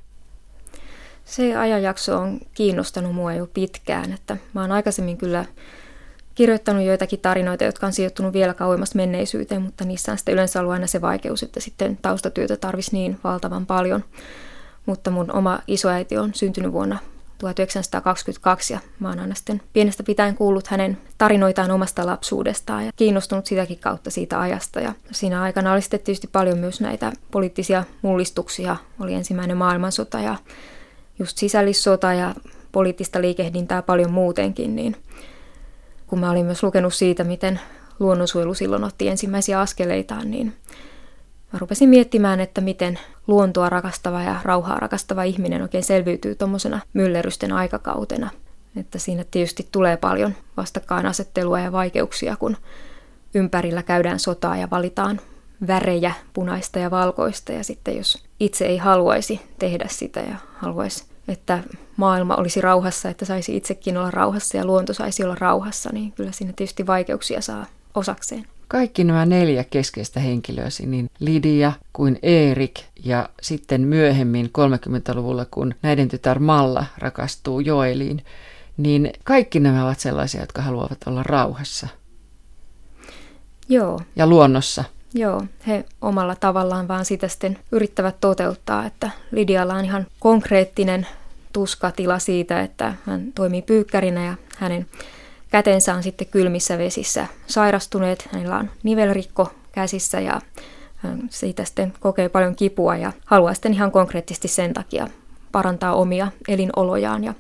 Se 1.31 1.57
ajanjakso 1.57 2.19
on 2.19 2.41
kiinnostanut 2.55 3.15
mua 3.15 3.35
jo 3.35 3.47
pitkään, 3.55 4.13
että 4.13 4.37
mä 4.55 4.61
oon 4.61 4.73
aikaisemmin 4.73 5.17
kyllä 5.17 5.45
kirjoittanut 6.35 6.85
joitakin 6.85 7.21
tarinoita, 7.21 7.65
jotka 7.65 7.87
on 7.87 7.93
sijoittunut 7.93 8.33
vielä 8.33 8.55
kauemmas 8.55 8.95
menneisyyteen, 8.95 9.63
mutta 9.63 9.85
niissä 9.85 10.13
on 10.13 10.19
sitten 10.19 10.33
yleensä 10.33 10.61
ollut 10.61 10.73
aina 10.73 10.87
se 10.87 11.01
vaikeus, 11.01 11.43
että 11.43 11.61
sitten 11.61 11.99
taustatyötä 12.03 12.57
tarvisi 12.57 12.93
niin 12.93 13.19
valtavan 13.25 13.67
paljon. 13.67 14.05
Mutta 14.87 15.11
mun 15.11 15.33
oma 15.33 15.59
isoäiti 15.67 16.19
on 16.19 16.35
syntynyt 16.35 16.73
vuonna 16.73 16.99
1922 17.39 18.73
ja 18.73 18.81
mä 18.99 19.09
oon 19.09 19.19
aina 19.19 19.35
sitten 19.35 19.63
pienestä 19.73 20.03
pitäen 20.03 20.35
kuullut 20.35 20.67
hänen 20.67 20.99
tarinoitaan 21.19 21.71
omasta 21.71 22.07
lapsuudestaan 22.07 22.87
ja 22.87 22.93
kiinnostunut 22.97 23.47
sitäkin 23.47 23.79
kautta 23.79 24.11
siitä 24.11 24.41
ajasta. 24.41 24.81
Ja 24.81 24.93
siinä 25.11 25.43
aikana 25.43 25.73
oli 25.73 25.83
sitten 25.83 26.01
tietysti 26.01 26.29
paljon 26.33 26.59
myös 26.59 26.81
näitä 26.81 27.13
poliittisia 27.31 27.85
mullistuksia. 28.03 28.77
Oli 29.01 29.15
ensimmäinen 29.15 29.57
maailmansota 29.57 30.21
ja 30.21 30.37
just 31.21 31.39
sisällissota 31.39 32.13
ja 32.13 32.35
poliittista 32.73 33.21
liikehdintää 33.21 33.83
paljon 33.83 34.11
muutenkin, 34.11 34.77
niin 34.77 34.97
kun 36.07 36.19
mä 36.21 36.31
olin 36.31 36.47
myös 36.47 36.63
lukenut 36.63 36.95
siitä, 36.95 37.25
miten 37.25 37.61
luonnonsuojelu 37.99 38.55
silloin 38.55 38.85
otti 38.85 39.09
ensimmäisiä 39.09 39.61
askeleitaan, 39.61 40.31
niin 40.31 40.47
mä 41.53 41.59
rupesin 41.59 41.89
miettimään, 41.89 42.41
että 42.41 42.61
miten 42.61 42.99
luontoa 43.27 43.69
rakastava 43.69 44.23
ja 44.23 44.37
rauhaa 44.45 44.81
rakastava 44.81 45.23
ihminen 45.23 45.63
oikein 45.63 45.85
selviytyy 45.85 46.35
tuommoisena 46.35 46.81
myllerrysten 46.93 47.53
aikakautena. 47.53 48.31
Että 48.77 48.99
siinä 48.99 49.25
tietysti 49.31 49.69
tulee 49.73 49.97
paljon 49.97 50.35
vastakkainasettelua 50.57 51.61
ja 51.61 51.73
vaikeuksia, 51.73 52.37
kun 52.37 52.57
ympärillä 53.35 53.83
käydään 53.83 54.19
sotaa 54.19 54.57
ja 54.57 54.71
valitaan 54.71 55.21
värejä 55.67 56.15
punaista 56.33 56.79
ja 56.79 56.91
valkoista. 56.91 57.53
Ja 57.53 57.65
sitten 57.65 57.97
jos 57.97 58.25
itse 58.41 58.67
ei 58.67 58.77
haluaisi 58.77 59.41
tehdä 59.59 59.87
sitä 59.89 60.21
ja 60.21 60.37
haluaisi, 60.57 61.10
että 61.31 61.63
maailma 61.97 62.37
olisi 62.37 62.61
rauhassa, 62.61 63.09
että 63.09 63.25
saisi 63.25 63.57
itsekin 63.57 63.97
olla 63.97 64.11
rauhassa 64.11 64.57
ja 64.57 64.65
luonto 64.65 64.95
saisi 64.95 65.25
olla 65.25 65.37
rauhassa, 65.39 65.91
niin 65.93 66.13
kyllä 66.13 66.33
siinä 66.33 66.53
tietysti 66.57 66.87
vaikeuksia 66.87 67.41
saa 67.41 67.67
osakseen 67.95 68.47
kaikki 68.71 69.05
nämä 69.05 69.27
neljä 69.27 69.65
keskeistä 69.65 70.21
henkilöäsi, 70.21 70.87
niin 70.87 71.11
Lidia 71.19 71.73
kuin 71.93 72.19
Erik 72.23 72.81
ja 73.05 73.29
sitten 73.43 73.81
myöhemmin 73.81 74.47
30-luvulla, 74.47 75.47
kun 75.51 75.75
näiden 75.83 76.09
tytär 76.09 76.39
Malla 76.39 76.87
rakastuu 76.99 77.61
Joeliin, 77.61 78.25
niin 78.77 79.13
kaikki 79.25 79.61
nämä 79.61 79.85
ovat 79.85 80.01
sellaisia, 80.01 80.41
jotka 80.41 80.63
haluavat 80.63 80.99
olla 81.07 81.23
rauhassa. 81.23 81.89
Joo. 83.69 84.01
Ja 84.17 84.27
luonnossa. 84.27 84.85
Joo, 85.15 85.43
he 85.67 85.85
omalla 86.01 86.35
tavallaan 86.35 86.89
vaan 86.89 87.05
sitä 87.05 87.29
sitten 87.29 87.59
yrittävät 87.73 88.17
toteuttaa, 88.21 88.87
että 88.87 89.11
Lidialla 89.31 89.75
on 89.75 89.85
ihan 89.85 90.07
konkreettinen 90.21 91.07
tuskatila 91.53 92.19
siitä, 92.19 92.61
että 92.61 92.95
hän 93.07 93.33
toimii 93.35 93.63
pyykkärinä 93.63 94.25
ja 94.25 94.35
hänen 94.59 94.87
kätensä 95.51 95.95
on 95.95 96.03
sitten 96.03 96.27
kylmissä 96.27 96.79
vesissä 96.79 97.27
sairastuneet. 97.47 98.29
Hänellä 98.33 98.57
on 98.57 98.71
nivelrikko 98.83 99.53
käsissä 99.73 100.21
ja 100.21 100.41
hän 100.97 101.23
siitä 101.31 101.65
sitten 101.65 101.93
kokee 102.01 102.29
paljon 102.29 102.57
kipua 102.57 102.97
ja 102.97 103.13
haluaa 103.25 103.55
sitten 103.55 103.75
ihan 103.75 103.93
konkreettisesti 103.93 104.49
sen 104.49 104.75
takia 104.75 105.09
parantaa 105.53 105.95
omia 105.95 106.29
elinolojaan. 106.49 107.25
Ja 107.25 107.35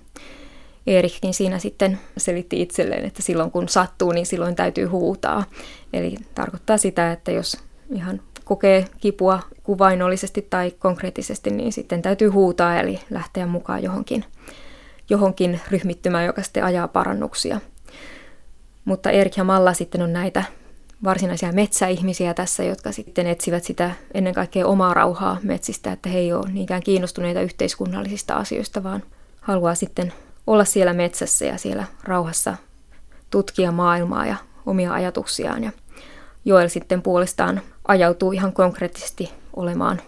Erikkin 0.86 1.34
siinä 1.34 1.58
sitten 1.58 2.00
selitti 2.16 2.62
itselleen, 2.62 3.04
että 3.04 3.22
silloin 3.22 3.50
kun 3.50 3.68
sattuu, 3.68 4.12
niin 4.12 4.26
silloin 4.26 4.56
täytyy 4.56 4.86
huutaa. 4.86 5.44
Eli 5.92 6.16
tarkoittaa 6.34 6.78
sitä, 6.78 7.12
että 7.12 7.32
jos 7.32 7.56
ihan 7.94 8.20
kokee 8.50 8.84
kipua 9.00 9.40
kuvainnollisesti 9.62 10.46
tai 10.50 10.70
konkreettisesti, 10.70 11.50
niin 11.50 11.72
sitten 11.72 12.02
täytyy 12.02 12.28
huutaa, 12.28 12.80
eli 12.80 13.00
lähteä 13.10 13.46
mukaan 13.46 13.82
johonkin, 13.82 14.24
johonkin 15.10 15.60
ryhmittymään, 15.68 16.26
joka 16.26 16.42
sitten 16.42 16.64
ajaa 16.64 16.88
parannuksia. 16.88 17.60
Mutta 18.84 19.10
Erik 19.10 19.36
ja 19.36 19.44
Malla 19.44 19.72
sitten 19.72 20.02
on 20.02 20.12
näitä 20.12 20.44
varsinaisia 21.04 21.52
metsäihmisiä 21.52 22.34
tässä, 22.34 22.64
jotka 22.64 22.92
sitten 22.92 23.26
etsivät 23.26 23.64
sitä 23.64 23.90
ennen 24.14 24.34
kaikkea 24.34 24.66
omaa 24.66 24.94
rauhaa 24.94 25.36
metsistä, 25.42 25.92
että 25.92 26.08
he 26.08 26.18
ei 26.18 26.32
ole 26.32 26.52
niinkään 26.52 26.82
kiinnostuneita 26.82 27.40
yhteiskunnallisista 27.40 28.34
asioista, 28.34 28.82
vaan 28.82 29.02
haluaa 29.40 29.74
sitten 29.74 30.12
olla 30.46 30.64
siellä 30.64 30.92
metsässä 30.92 31.44
ja 31.44 31.58
siellä 31.58 31.84
rauhassa 32.04 32.56
tutkia 33.30 33.72
maailmaa 33.72 34.26
ja 34.26 34.36
omia 34.66 34.92
ajatuksiaan. 34.92 35.64
Ja 35.64 35.72
Joel 36.44 36.68
sitten 36.68 37.02
puolestaan 37.02 37.60
ajautuu 37.90 38.32
ihan 38.32 38.52
konkreettisesti 38.52 39.30
olemaan 39.56 40.00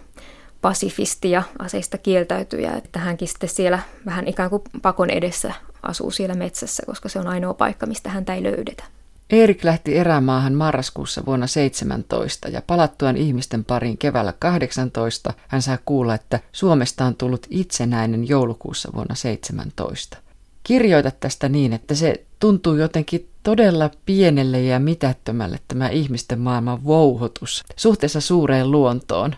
pasifisti 0.61 1.31
ja 1.31 1.43
aseista 1.59 1.97
kieltäytyjä, 1.97 2.73
että 2.73 2.99
hänkin 2.99 3.27
sitten 3.27 3.49
siellä 3.49 3.79
vähän 4.05 4.27
ikään 4.27 4.49
kuin 4.49 4.61
pakon 4.81 5.09
edessä 5.09 5.53
asuu 5.83 6.11
siellä 6.11 6.35
metsässä, 6.35 6.83
koska 6.85 7.09
se 7.09 7.19
on 7.19 7.27
ainoa 7.27 7.53
paikka, 7.53 7.85
mistä 7.85 8.09
häntä 8.09 8.33
ei 8.33 8.43
löydetä. 8.43 8.83
Erik 9.29 9.63
lähti 9.63 9.97
erämaahan 9.97 10.53
marraskuussa 10.53 11.25
vuonna 11.25 11.47
17 11.47 12.49
ja 12.49 12.61
palattuaan 12.67 13.17
ihmisten 13.17 13.65
pariin 13.65 13.97
keväällä 13.97 14.33
18 14.39 15.33
hän 15.47 15.61
saa 15.61 15.77
kuulla, 15.85 16.15
että 16.15 16.39
Suomesta 16.51 17.05
on 17.05 17.15
tullut 17.15 17.47
itsenäinen 17.49 18.27
joulukuussa 18.27 18.89
vuonna 18.95 19.15
17. 19.15 20.17
Kirjoita 20.63 21.11
tästä 21.11 21.49
niin, 21.49 21.73
että 21.73 21.95
se 21.95 22.25
tuntuu 22.39 22.75
jotenkin 22.75 23.29
todella 23.43 23.89
pienelle 24.05 24.61
ja 24.61 24.79
mitättömälle 24.79 25.59
tämä 25.67 25.89
ihmisten 25.89 26.39
maailman 26.39 26.85
vouhotus 26.85 27.63
suhteessa 27.75 28.21
suureen 28.21 28.71
luontoon. 28.71 29.35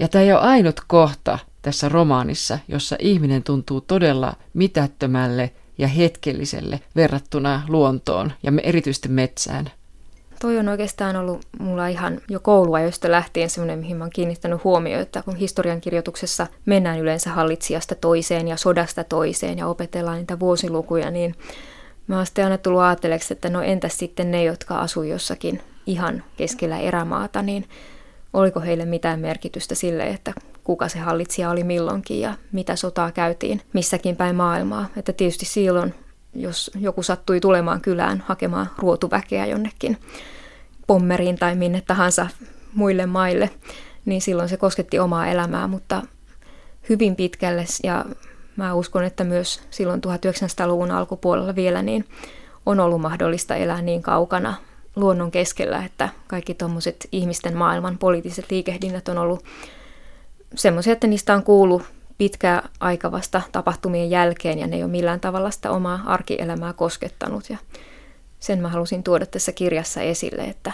Ja 0.00 0.08
tämä 0.08 0.22
ei 0.22 0.32
ole 0.32 0.40
ainut 0.40 0.80
kohta 0.86 1.38
tässä 1.62 1.88
romaanissa, 1.88 2.58
jossa 2.68 2.96
ihminen 2.98 3.42
tuntuu 3.42 3.80
todella 3.80 4.32
mitättömälle 4.54 5.50
ja 5.78 5.88
hetkelliselle 5.88 6.80
verrattuna 6.96 7.62
luontoon 7.68 8.32
ja 8.42 8.52
erityisesti 8.62 9.08
metsään. 9.08 9.70
Toi 10.40 10.58
on 10.58 10.68
oikeastaan 10.68 11.16
ollut 11.16 11.40
mulla 11.58 11.86
ihan 11.86 12.20
jo 12.28 12.40
kouluajoista 12.40 13.10
lähtien 13.10 13.50
semmoinen, 13.50 13.78
mihin 13.78 13.96
mä 13.96 14.04
oon 14.04 14.10
kiinnittänyt 14.10 14.64
huomioon, 14.64 15.02
että 15.02 15.22
kun 15.22 15.36
historian 15.36 15.80
kirjoituksessa 15.80 16.46
mennään 16.66 16.98
yleensä 16.98 17.30
hallitsijasta 17.30 17.94
toiseen 17.94 18.48
ja 18.48 18.56
sodasta 18.56 19.04
toiseen 19.04 19.58
ja 19.58 19.66
opetellaan 19.66 20.18
niitä 20.18 20.40
vuosilukuja, 20.40 21.10
niin 21.10 21.34
mä 22.08 22.16
oon 22.16 22.26
sitten 22.26 22.44
aina 22.44 22.58
tullut 22.58 22.80
ajatelleeksi, 22.80 23.34
että 23.34 23.50
no 23.50 23.62
entäs 23.62 23.98
sitten 23.98 24.30
ne, 24.30 24.44
jotka 24.44 24.78
asuu 24.78 25.02
jossakin 25.02 25.60
ihan 25.86 26.24
keskellä 26.36 26.78
erämaata, 26.78 27.42
niin 27.42 27.68
oliko 28.32 28.60
heille 28.60 28.84
mitään 28.84 29.20
merkitystä 29.20 29.74
sille, 29.74 30.06
että 30.06 30.32
kuka 30.64 30.88
se 30.88 30.98
hallitsija 30.98 31.50
oli 31.50 31.64
milloinkin 31.64 32.20
ja 32.20 32.34
mitä 32.52 32.76
sotaa 32.76 33.12
käytiin 33.12 33.60
missäkin 33.72 34.16
päin 34.16 34.36
maailmaa. 34.36 34.86
Että 34.96 35.12
tietysti 35.12 35.46
silloin, 35.46 35.94
jos 36.34 36.70
joku 36.80 37.02
sattui 37.02 37.40
tulemaan 37.40 37.80
kylään 37.80 38.24
hakemaan 38.26 38.70
ruotuväkeä 38.78 39.46
jonnekin 39.46 39.98
pommeriin 40.86 41.36
tai 41.36 41.54
minne 41.54 41.82
tahansa 41.86 42.26
muille 42.74 43.06
maille, 43.06 43.50
niin 44.04 44.22
silloin 44.22 44.48
se 44.48 44.56
kosketti 44.56 44.98
omaa 44.98 45.26
elämää, 45.26 45.66
mutta 45.66 46.02
hyvin 46.88 47.16
pitkälle 47.16 47.64
ja 47.84 48.04
mä 48.58 48.74
uskon, 48.74 49.04
että 49.04 49.24
myös 49.24 49.60
silloin 49.70 50.00
1900-luvun 50.00 50.90
alkupuolella 50.90 51.54
vielä 51.54 51.82
niin 51.82 52.04
on 52.66 52.80
ollut 52.80 53.00
mahdollista 53.00 53.56
elää 53.56 53.82
niin 53.82 54.02
kaukana 54.02 54.54
luonnon 54.96 55.30
keskellä, 55.30 55.84
että 55.84 56.08
kaikki 56.26 56.54
tuommoiset 56.54 57.08
ihmisten 57.12 57.56
maailman 57.56 57.98
poliittiset 57.98 58.50
liikehdinnät 58.50 59.08
on 59.08 59.18
ollut 59.18 59.44
semmoisia, 60.54 60.92
että 60.92 61.06
niistä 61.06 61.34
on 61.34 61.42
kuullut 61.42 61.82
pitkä 62.18 62.62
aika 62.80 63.12
vasta 63.12 63.42
tapahtumien 63.52 64.10
jälkeen 64.10 64.58
ja 64.58 64.66
ne 64.66 64.76
ei 64.76 64.82
ole 64.82 64.90
millään 64.90 65.20
tavalla 65.20 65.50
sitä 65.50 65.70
omaa 65.70 66.00
arkielämää 66.06 66.72
koskettanut. 66.72 67.50
Ja 67.50 67.58
sen 68.40 68.58
mä 68.58 68.68
halusin 68.68 69.02
tuoda 69.02 69.26
tässä 69.26 69.52
kirjassa 69.52 70.00
esille, 70.00 70.42
että, 70.42 70.72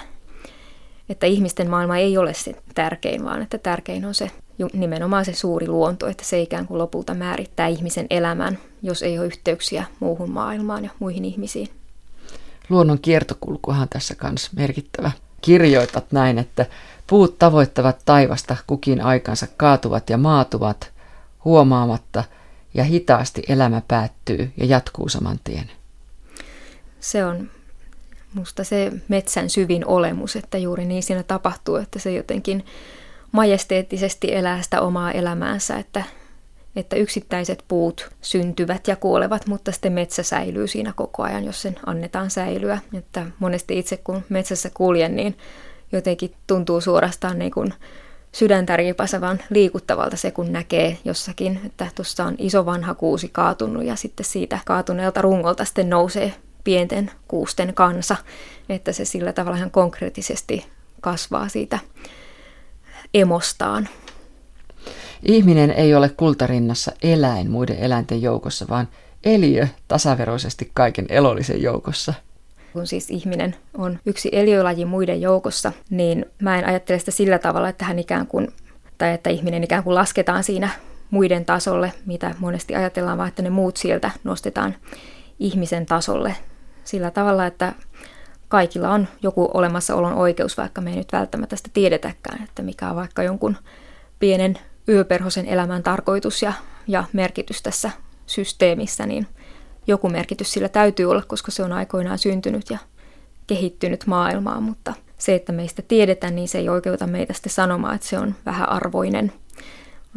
että 1.09 1.27
ihmisten 1.27 1.71
maailma 1.71 1.97
ei 1.97 2.19
ole 2.19 2.35
se 2.35 2.55
tärkein, 2.75 3.25
vaan 3.25 3.43
että 3.43 3.59
tärkein 3.59 4.05
on 4.05 4.15
se 4.15 4.31
nimenomaan 4.73 5.25
se 5.25 5.33
suuri 5.33 5.69
luonto, 5.69 6.07
että 6.07 6.25
se 6.25 6.41
ikään 6.41 6.67
kuin 6.67 6.79
lopulta 6.79 7.15
määrittää 7.15 7.67
ihmisen 7.67 8.07
elämän, 8.11 8.59
jos 8.83 9.03
ei 9.03 9.19
ole 9.19 9.27
yhteyksiä 9.27 9.85
muuhun 10.01 10.31
maailmaan 10.31 10.85
ja 10.85 10.91
muihin 10.99 11.25
ihmisiin. 11.25 11.69
Luonnon 12.69 12.99
kiertokulkuhan 12.99 13.89
tässä 13.89 14.15
kanssa 14.15 14.51
merkittävä. 14.57 15.11
Kirjoitat 15.41 16.13
näin, 16.13 16.39
että 16.39 16.67
Puut 17.07 17.39
tavoittavat 17.39 17.99
taivasta 18.05 18.57
kukin 18.67 19.01
aikansa, 19.01 19.47
kaatuvat 19.57 20.11
ja 20.11 20.19
maatuvat 20.19 20.93
huomaamatta, 21.45 22.25
ja 22.75 22.85
hitaasti 22.85 23.43
elämä 23.49 23.83
päättyy 23.89 24.53
ja 24.57 24.67
jatkuu 24.67 25.09
saman 25.09 25.41
tien. 25.45 25.71
Se 27.01 27.25
on 27.25 27.51
musta 28.35 28.65
se 28.65 28.93
metsän 29.09 29.51
syvin 29.51 29.87
olemus, 29.87 30.37
että 30.37 30.59
juuri 30.59 30.85
niin 30.85 31.03
siinä 31.03 31.23
tapahtuu, 31.23 31.77
että 31.77 31.99
se 31.99 32.13
jotenkin 32.13 32.65
majesteettisesti 33.35 34.35
elää 34.35 34.63
sitä 34.63 34.81
omaa 34.81 35.13
elämäänsä, 35.13 35.77
että, 35.77 36.03
että 36.77 36.97
yksittäiset 36.97 37.65
puut 37.69 38.11
syntyvät 38.21 38.89
ja 38.89 38.97
kuolevat, 38.97 39.47
mutta 39.47 39.73
sitten 39.73 39.93
metsä 39.93 40.23
säilyy 40.23 40.67
siinä 40.67 40.93
koko 40.97 41.23
ajan, 41.23 41.45
jos 41.45 41.63
sen 41.63 41.77
annetaan 41.87 42.31
säilyä. 42.31 42.79
Että 42.99 43.27
monesti 43.39 43.79
itse 43.79 43.97
kun 43.97 44.23
metsässä 44.29 44.71
kuljen, 44.75 45.17
niin 45.17 45.39
jotenkin 45.93 46.35
tuntuu 46.47 46.81
suorastaan 46.81 47.39
niin 47.39 47.51
kuin 47.51 47.75
sydäntä 48.33 48.77
riipasevan 48.77 49.41
liikuttavalta 49.51 50.17
se, 50.17 50.31
kun 50.31 50.53
näkee 50.53 50.99
jossakin, 51.05 51.61
että 51.67 51.87
tuossa 51.95 52.25
on 52.25 52.35
iso 52.39 52.67
vanha 52.67 52.95
kuusi 52.95 53.29
kaatunut 53.29 53.85
ja 53.85 53.97
sitten 53.97 54.27
siitä 54.27 54.59
kaatuneelta 54.67 55.23
rungolta 55.23 55.65
sitten 55.65 55.91
nousee 55.91 56.35
pienten 56.65 57.11
kuusten 57.29 57.75
kansa, 57.75 58.17
että 58.69 58.93
se 58.93 59.05
sillä 59.05 59.33
tavalla 59.33 59.59
ihan 59.59 59.71
konkreettisesti 59.71 60.67
kasvaa 61.01 61.49
siitä 61.49 61.79
emostaan. 63.15 63.89
Ihminen 65.23 65.71
ei 65.71 65.95
ole 65.95 66.09
kultarinnassa 66.09 66.93
eläin 67.03 67.51
muiden 67.51 67.79
eläinten 67.79 68.23
joukossa, 68.23 68.67
vaan 68.71 68.89
eliö 69.25 69.69
tasaveroisesti 69.89 70.71
kaiken 70.75 71.07
elollisen 71.09 71.63
joukossa 71.63 72.15
kun 72.75 72.87
siis 72.87 73.11
ihminen 73.11 73.57
on 73.79 73.99
yksi 74.07 74.29
eliölaji 74.33 74.85
muiden 74.85 75.21
joukossa, 75.21 75.73
niin 75.91 76.27
mä 76.43 76.59
en 76.59 76.67
ajattele 76.67 76.99
sitä 76.99 77.11
sillä 77.11 77.39
tavalla, 77.39 77.69
että 77.69 77.85
hän 77.85 77.99
ikään 77.99 78.27
kuin, 78.27 78.49
tai 78.99 79.13
että 79.13 79.31
ihminen 79.31 79.65
ikään 79.65 79.85
kuin 79.85 79.95
lasketaan 79.95 80.45
siinä 80.45 80.69
muiden 81.11 81.45
tasolle, 81.45 81.93
mitä 82.07 82.35
monesti 82.39 82.75
ajatellaan, 82.75 83.19
vaan 83.19 83.29
että 83.29 83.43
ne 83.43 83.51
muut 83.51 83.77
sieltä 83.77 84.11
nostetaan 84.25 84.75
ihmisen 85.39 85.87
tasolle 85.87 86.37
sillä 86.85 87.11
tavalla, 87.11 87.47
että 87.47 87.73
kaikilla 88.55 88.91
on 88.91 89.09
joku 89.23 89.51
olemassaolon 89.55 90.15
oikeus, 90.15 90.57
vaikka 90.57 90.81
me 90.81 90.91
ei 90.91 90.97
nyt 90.97 91.13
välttämättä 91.13 91.57
sitä 91.57 91.71
tiedetäkään, 91.73 92.45
että 92.45 92.63
mikä 92.63 92.91
on 92.91 92.97
vaikka 92.97 93.23
jonkun 93.23 93.57
pienen 94.19 94.59
yöperhosen 94.89 95.47
elämän 95.47 95.83
tarkoitus 95.83 96.43
ja, 96.43 96.53
ja 96.87 97.05
merkitys 97.13 97.63
tässä 97.63 97.91
systeemissä, 98.27 99.07
niin– 99.07 99.27
joku 99.87 100.09
merkitys 100.09 100.53
sillä 100.53 100.69
täytyy 100.69 101.11
olla, 101.11 101.23
koska 101.27 101.51
se 101.51 101.63
on 101.63 101.73
aikoinaan 101.73 102.19
syntynyt 102.19 102.71
ja 102.71 102.79
kehittynyt 103.47 104.07
maailmaa, 104.07 104.61
mutta 104.61 104.93
se, 105.19 105.35
että 105.35 105.53
meistä 105.53 105.83
tiedetään, 105.83 106.35
niin 106.35 106.49
se 106.49 106.59
ei 106.59 106.69
oikeuta 106.69 107.07
meitä 107.07 107.33
sitten 107.33 107.53
sanomaan, 107.53 107.95
että 107.95 108.07
se 108.07 108.19
on 108.19 108.35
vähän 108.47 108.69
arvoinen. 108.69 109.33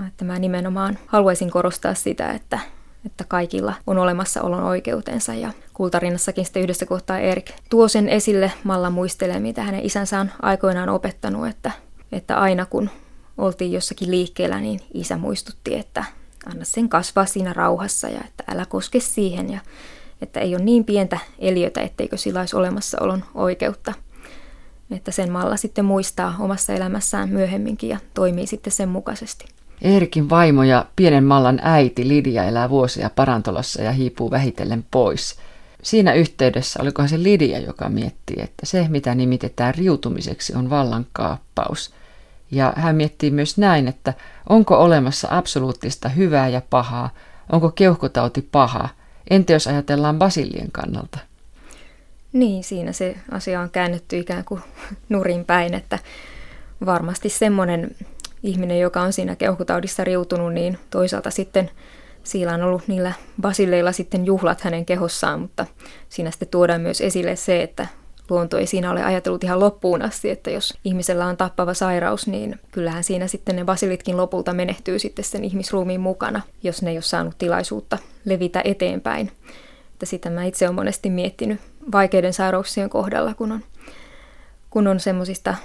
Että 0.07 0.25
mä 0.25 0.39
nimenomaan 0.39 0.97
haluaisin 1.07 1.51
korostaa 1.51 1.93
sitä, 1.93 2.31
että, 2.31 2.59
että 3.05 3.23
kaikilla 3.27 3.73
on 3.87 3.97
olemassa 3.97 4.41
olon 4.41 4.63
oikeutensa. 4.63 5.33
Ja 5.33 5.53
kultarinnassakin 5.77 6.45
sitten 6.45 6.63
yhdessä 6.63 6.85
kohtaa 6.85 7.19
Erik 7.19 7.51
tuo 7.69 7.87
sen 7.87 8.09
esille, 8.09 8.51
Malla 8.63 8.89
muistelee, 8.89 9.39
mitä 9.39 9.63
hänen 9.63 9.85
isänsä 9.85 10.19
on 10.19 10.31
aikoinaan 10.41 10.89
opettanut, 10.89 11.47
että, 11.47 11.71
että 12.11 12.37
aina 12.37 12.65
kun 12.65 12.89
oltiin 13.37 13.71
jossakin 13.71 14.11
liikkeellä, 14.11 14.59
niin 14.59 14.79
isä 14.93 15.17
muistutti, 15.17 15.75
että 15.75 16.03
anna 16.45 16.65
sen 16.65 16.89
kasvaa 16.89 17.25
siinä 17.25 17.53
rauhassa 17.53 18.09
ja 18.09 18.19
että 18.27 18.43
älä 18.47 18.65
koske 18.65 18.99
siihen 18.99 19.49
ja 19.49 19.59
että 20.21 20.39
ei 20.39 20.55
ole 20.55 20.63
niin 20.63 20.85
pientä 20.85 21.19
eliötä, 21.39 21.81
etteikö 21.81 22.17
sillä 22.17 22.39
olisi 22.39 22.55
olemassaolon 22.55 23.23
oikeutta. 23.35 23.93
että 24.91 25.11
sen 25.11 25.31
Malla 25.31 25.57
sitten 25.57 25.85
muistaa 25.85 26.35
omassa 26.39 26.73
elämässään 26.73 27.29
myöhemminkin 27.29 27.89
ja 27.89 27.99
toimii 28.13 28.47
sitten 28.47 28.73
sen 28.73 28.89
mukaisesti. 28.89 29.45
Eerikin 29.81 30.29
vaimo 30.29 30.63
ja 30.63 30.85
pienen 30.95 31.23
Mallan 31.23 31.59
äiti 31.63 32.07
Lidia 32.07 32.43
elää 32.43 32.69
vuosia 32.69 33.09
parantolossa 33.15 33.81
ja 33.81 33.91
hiipuu 33.91 34.31
vähitellen 34.31 34.85
pois. 34.91 35.35
Siinä 35.83 36.13
yhteydessä 36.13 36.81
olikohan 36.81 37.09
se 37.09 37.23
Lidia, 37.23 37.59
joka 37.59 37.89
miettii, 37.89 38.37
että 38.41 38.65
se 38.65 38.85
mitä 38.89 39.15
nimitetään 39.15 39.75
riutumiseksi 39.75 40.53
on 40.55 40.69
vallankaappaus. 40.69 41.93
Ja 42.51 42.73
hän 42.75 42.95
miettii 42.95 43.31
myös 43.31 43.57
näin, 43.57 43.87
että 43.87 44.13
onko 44.49 44.83
olemassa 44.83 45.27
absoluuttista 45.31 46.09
hyvää 46.09 46.47
ja 46.47 46.61
pahaa, 46.69 47.09
onko 47.51 47.71
keuhkotauti 47.71 48.41
paha, 48.41 48.89
entä 49.29 49.53
jos 49.53 49.67
ajatellaan 49.67 50.19
basillien 50.19 50.71
kannalta? 50.71 51.19
Niin, 52.33 52.63
siinä 52.63 52.91
se 52.91 53.15
asia 53.31 53.61
on 53.61 53.69
käännetty 53.69 54.17
ikään 54.17 54.45
kuin 54.45 54.61
nurin 55.09 55.45
päin, 55.45 55.73
että 55.73 55.99
varmasti 56.85 57.29
semmoinen 57.29 57.95
ihminen, 58.43 58.79
joka 58.79 59.01
on 59.01 59.13
siinä 59.13 59.35
keuhkotaudissa 59.35 60.03
riutunut, 60.03 60.53
niin 60.53 60.79
toisaalta 60.89 61.31
sitten 61.31 61.71
siellä 62.27 62.53
on 62.53 62.63
ollut 62.63 62.87
niillä 62.87 63.13
basilleilla 63.41 63.91
sitten 63.91 64.25
juhlat 64.25 64.61
hänen 64.61 64.85
kehossaan, 64.85 65.39
mutta 65.39 65.65
siinä 66.09 66.31
sitten 66.31 66.47
tuodaan 66.47 66.81
myös 66.81 67.01
esille 67.01 67.35
se, 67.35 67.63
että 67.63 67.87
luonto 68.29 68.57
ei 68.57 68.67
siinä 68.67 68.91
ole 68.91 69.03
ajatellut 69.03 69.43
ihan 69.43 69.59
loppuun 69.59 70.01
asti, 70.01 70.29
että 70.29 70.49
jos 70.49 70.77
ihmisellä 70.83 71.25
on 71.25 71.37
tappava 71.37 71.73
sairaus, 71.73 72.27
niin 72.27 72.59
kyllähän 72.71 73.03
siinä 73.03 73.27
sitten 73.27 73.55
ne 73.55 73.65
basilitkin 73.65 74.17
lopulta 74.17 74.53
menehtyy 74.53 74.99
sitten 74.99 75.25
sen 75.25 75.43
ihmisruumiin 75.43 76.01
mukana, 76.01 76.41
jos 76.63 76.81
ne 76.81 76.89
ei 76.89 76.97
ole 76.97 77.01
saanut 77.01 77.37
tilaisuutta 77.37 77.97
levitä 78.25 78.61
eteenpäin. 78.63 79.31
Että 79.93 80.05
sitä 80.05 80.29
mä 80.29 80.43
itse 80.43 80.65
olen 80.65 80.75
monesti 80.75 81.09
miettinyt 81.09 81.61
vaikeiden 81.91 82.33
sairauksien 82.33 82.89
kohdalla, 82.89 83.33
kun 83.33 83.51
on, 83.51 83.61
kun 84.69 84.87
on 84.87 84.99
semmoisista 84.99 85.55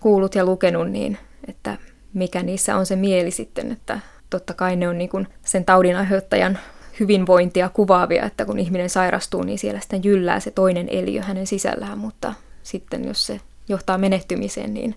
kuullut 0.00 0.34
ja 0.34 0.44
lukenut, 0.44 0.90
niin 0.90 1.18
että 1.48 1.78
mikä 2.14 2.42
niissä 2.42 2.76
on 2.76 2.86
se 2.86 2.96
mieli 2.96 3.30
sitten, 3.30 3.72
että 3.72 4.00
totta 4.34 4.54
kai 4.54 4.76
ne 4.76 4.88
on 4.88 4.98
niin 4.98 5.10
kuin 5.10 5.28
sen 5.44 5.64
taudin 5.64 5.96
aiheuttajan 5.96 6.58
hyvinvointia 7.00 7.68
kuvaavia, 7.68 8.24
että 8.24 8.44
kun 8.44 8.58
ihminen 8.58 8.90
sairastuu, 8.90 9.42
niin 9.42 9.58
siellä 9.58 9.80
sitten 9.80 10.04
jyllää 10.04 10.40
se 10.40 10.50
toinen 10.50 10.88
eliö 10.88 11.22
hänen 11.22 11.46
sisällään, 11.46 11.98
mutta 11.98 12.34
sitten 12.62 13.04
jos 13.04 13.26
se 13.26 13.40
johtaa 13.68 13.98
menehtymiseen, 13.98 14.74
niin 14.74 14.94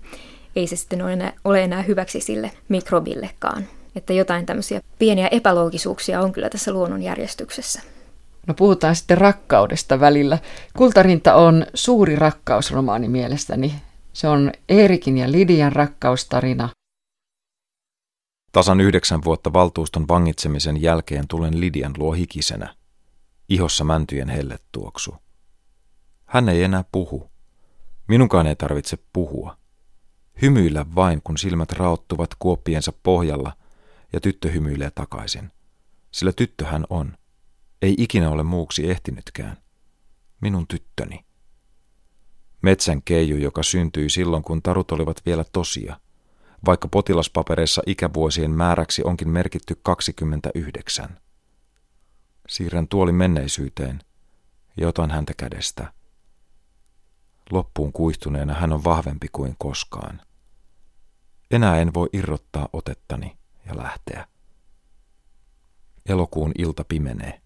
ei 0.55 0.67
se 0.67 0.75
sitten 0.75 1.01
ole 1.01 1.13
enää, 1.13 1.33
ole 1.45 1.63
enää 1.63 1.81
hyväksi 1.81 2.21
sille 2.21 2.51
mikrobillekaan. 2.69 3.63
Että 3.95 4.13
jotain 4.13 4.45
tämmöisiä 4.45 4.81
pieniä 4.99 5.27
epäloogisuuksia 5.27 6.21
on 6.21 6.31
kyllä 6.31 6.49
tässä 6.49 6.71
luonnonjärjestyksessä. 6.71 7.81
No 8.47 8.53
puhutaan 8.53 8.95
sitten 8.95 9.17
rakkaudesta 9.17 9.99
välillä. 9.99 10.37
Kultarinta 10.77 11.35
on 11.35 11.65
suuri 11.73 12.15
rakkausromaani 12.15 13.07
mielestäni. 13.07 13.73
Se 14.13 14.27
on 14.27 14.51
Eerikin 14.69 15.17
ja 15.17 15.31
Lidian 15.31 15.71
rakkaustarina. 15.71 16.69
Tasan 18.57 18.81
yhdeksän 18.81 19.23
vuotta 19.23 19.53
valtuuston 19.53 20.07
vangitsemisen 20.07 20.81
jälkeen 20.81 21.27
tulen 21.27 21.59
Lidian 21.59 21.93
luo 21.97 22.11
hikisenä. 22.11 22.75
Ihossa 23.49 23.83
mäntyjen 23.83 24.29
hellettuoksu. 24.29 25.15
Hän 26.25 26.49
ei 26.49 26.63
enää 26.63 26.83
puhu. 26.91 27.29
Minunkaan 28.07 28.47
ei 28.47 28.55
tarvitse 28.55 28.97
puhua. 29.13 29.57
Hymyillä 30.41 30.85
vain, 30.95 31.21
kun 31.23 31.37
silmät 31.37 31.71
raottuvat 31.71 32.29
kuoppiensa 32.39 32.93
pohjalla 33.03 33.53
ja 34.13 34.21
tyttö 34.21 34.51
hymyilee 34.51 34.91
takaisin. 34.91 35.51
Sillä 36.11 36.31
tyttö 36.31 36.65
hän 36.65 36.85
on. 36.89 37.17
Ei 37.81 37.95
ikinä 37.97 38.29
ole 38.29 38.43
muuksi 38.43 38.89
ehtinytkään. 38.89 39.57
Minun 40.41 40.67
tyttöni. 40.67 41.25
Metsän 42.61 43.01
keiju, 43.01 43.37
joka 43.37 43.63
syntyi 43.63 44.09
silloin, 44.09 44.43
kun 44.43 44.61
tarut 44.61 44.91
olivat 44.91 45.21
vielä 45.25 45.43
tosia– 45.53 45.99
vaikka 46.65 46.87
potilaspapereissa 46.87 47.81
ikävuosien 47.85 48.51
määräksi 48.51 49.03
onkin 49.03 49.29
merkitty 49.29 49.79
29. 49.83 51.19
Siirrän 52.47 52.87
tuoli 52.87 53.11
menneisyyteen 53.11 53.99
ja 54.77 54.87
otan 54.87 55.11
häntä 55.11 55.33
kädestä. 55.37 55.93
Loppuun 57.51 57.93
kuihtuneena 57.93 58.53
hän 58.53 58.73
on 58.73 58.83
vahvempi 58.83 59.27
kuin 59.31 59.55
koskaan. 59.57 60.21
Enää 61.51 61.79
en 61.79 61.93
voi 61.93 62.09
irrottaa 62.13 62.69
otettani 62.73 63.37
ja 63.65 63.77
lähteä. 63.77 64.27
Elokuun 66.05 66.51
ilta 66.57 66.83
pimenee. 66.83 67.41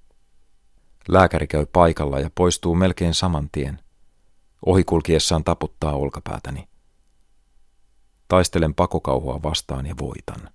Lääkäri 1.07 1.47
käy 1.47 1.65
paikalla 1.65 2.19
ja 2.19 2.29
poistuu 2.35 2.75
melkein 2.75 3.13
saman 3.13 3.49
tien. 3.51 3.79
Ohikulkiessaan 4.65 5.43
taputtaa 5.43 5.93
olkapäätäni. 5.93 6.70
Taistelen 8.31 8.73
pakokauhua 8.73 9.43
vastaan 9.43 9.85
ja 9.85 9.95
voitan. 9.99 10.49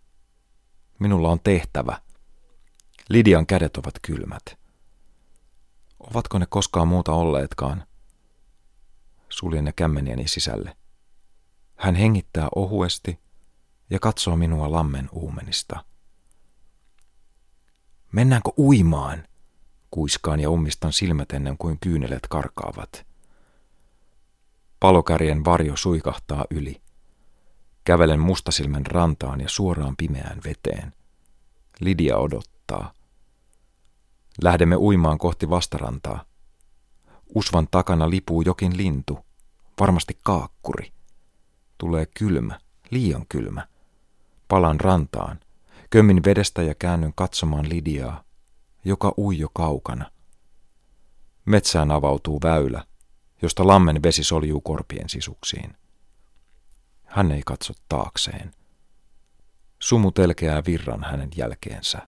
Minulla 0.99 1.31
on 1.31 1.41
tehtävä. 1.41 2.01
Lidian 3.09 3.47
kädet 3.47 3.77
ovat 3.77 3.95
kylmät. 4.03 4.59
Ovatko 6.01 6.39
ne 6.39 6.47
koskaan 6.47 6.89
muuta 6.89 7.13
olleetkaan? 7.13 7.85
Suljen 9.29 9.65
ne 9.65 9.73
kämmeniäni 9.73 10.29
sisälle. 10.29 10.77
Hän 11.77 11.95
hengittää 11.95 12.49
ohuesti 12.55 13.19
ja 13.91 13.99
katsoo 13.99 14.37
minua 14.37 14.73
lammen 14.73 15.09
uumenista. 15.13 15.85
Mennäänkö 18.13 18.51
uimaan? 18.59 19.29
Kuiskaan 19.91 20.41
ja 20.41 20.51
ummistan 20.51 20.93
silmät 20.93 21.33
ennen 21.33 21.59
kuin 21.59 21.79
kyynelet 21.81 22.27
karkaavat. 22.29 23.07
Palokärjen 24.81 25.45
varjo 25.45 25.77
suikahtaa 25.77 26.45
yli. 26.51 26.86
Kävelen 27.87 28.21
mustasilmän 28.21 28.87
rantaan 28.87 29.41
ja 29.41 29.49
suoraan 29.49 29.97
pimeään 29.97 30.41
veteen. 30.45 30.93
Lidia 31.81 32.17
odottaa. 32.17 32.93
Lähdemme 34.43 34.77
uimaan 34.77 35.19
kohti 35.19 35.51
vastarantaa. 35.51 36.25
Usvan 37.35 37.69
takana 37.71 38.11
lipuu 38.11 38.43
jokin 38.43 38.77
lintu, 38.77 39.19
varmasti 39.81 40.19
kaakkuri. 40.23 40.93
Tulee 41.79 42.07
kylmä, 42.07 42.61
liian 42.91 43.27
kylmä. 43.29 43.69
Palan 44.49 44.81
rantaan, 44.81 45.41
kömmin 45.91 46.25
vedestä 46.25 46.63
ja 46.63 46.75
käännyn 46.75 47.13
katsomaan 47.15 47.69
Lidiaa, 47.69 48.25
joka 48.85 49.15
ui 49.19 49.39
jo 49.39 49.49
kaukana. 49.53 50.11
Metsään 51.45 51.91
avautuu 51.91 52.41
väylä, 52.43 52.85
josta 53.43 53.67
lammen 53.67 54.03
vesi 54.03 54.25
soljuu 54.25 54.61
korpien 54.61 55.09
sisuksiin. 55.09 55.77
Hän 57.07 57.33
ei 57.33 57.43
katso 57.47 57.73
taakseen. 57.89 58.53
Sumu 59.79 60.11
telkeää 60.11 60.63
virran 60.67 61.05
hänen 61.05 61.31
jälkeensä. 61.37 61.99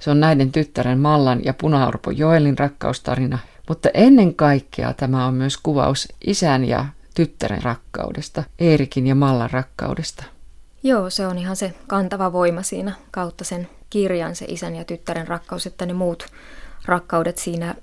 Se 0.00 0.10
on 0.10 0.20
näiden 0.20 0.52
tyttären 0.52 0.98
Mallan 0.98 1.44
ja 1.44 1.54
Punaorpo 1.54 2.10
Joelin 2.10 2.58
rakkaustarina, 2.58 3.38
mutta 3.68 3.88
ennen 3.94 4.34
kaikkea 4.34 4.94
tämä 4.94 5.26
on 5.26 5.34
myös 5.34 5.56
kuvaus 5.56 6.08
isän 6.26 6.64
ja 6.64 6.86
tyttären 7.14 7.62
rakkaudesta, 7.62 8.44
Eerikin 8.58 9.06
ja 9.06 9.14
Mallan 9.14 9.50
rakkaudesta. 9.50 10.24
Joo, 10.82 11.10
se 11.10 11.26
on 11.26 11.38
ihan 11.38 11.56
se 11.56 11.74
kantava 11.86 12.32
voima 12.32 12.62
siinä 12.62 12.92
kautta 13.10 13.44
sen 13.44 13.68
kirjan, 13.90 14.36
se 14.36 14.44
isän 14.48 14.76
ja 14.76 14.84
tyttären 14.84 15.28
rakkaus, 15.28 15.66
että 15.66 15.86
ne 15.86 15.92
muut 15.92 16.26
rakkaudet 16.84 17.38
siinä 17.38 17.74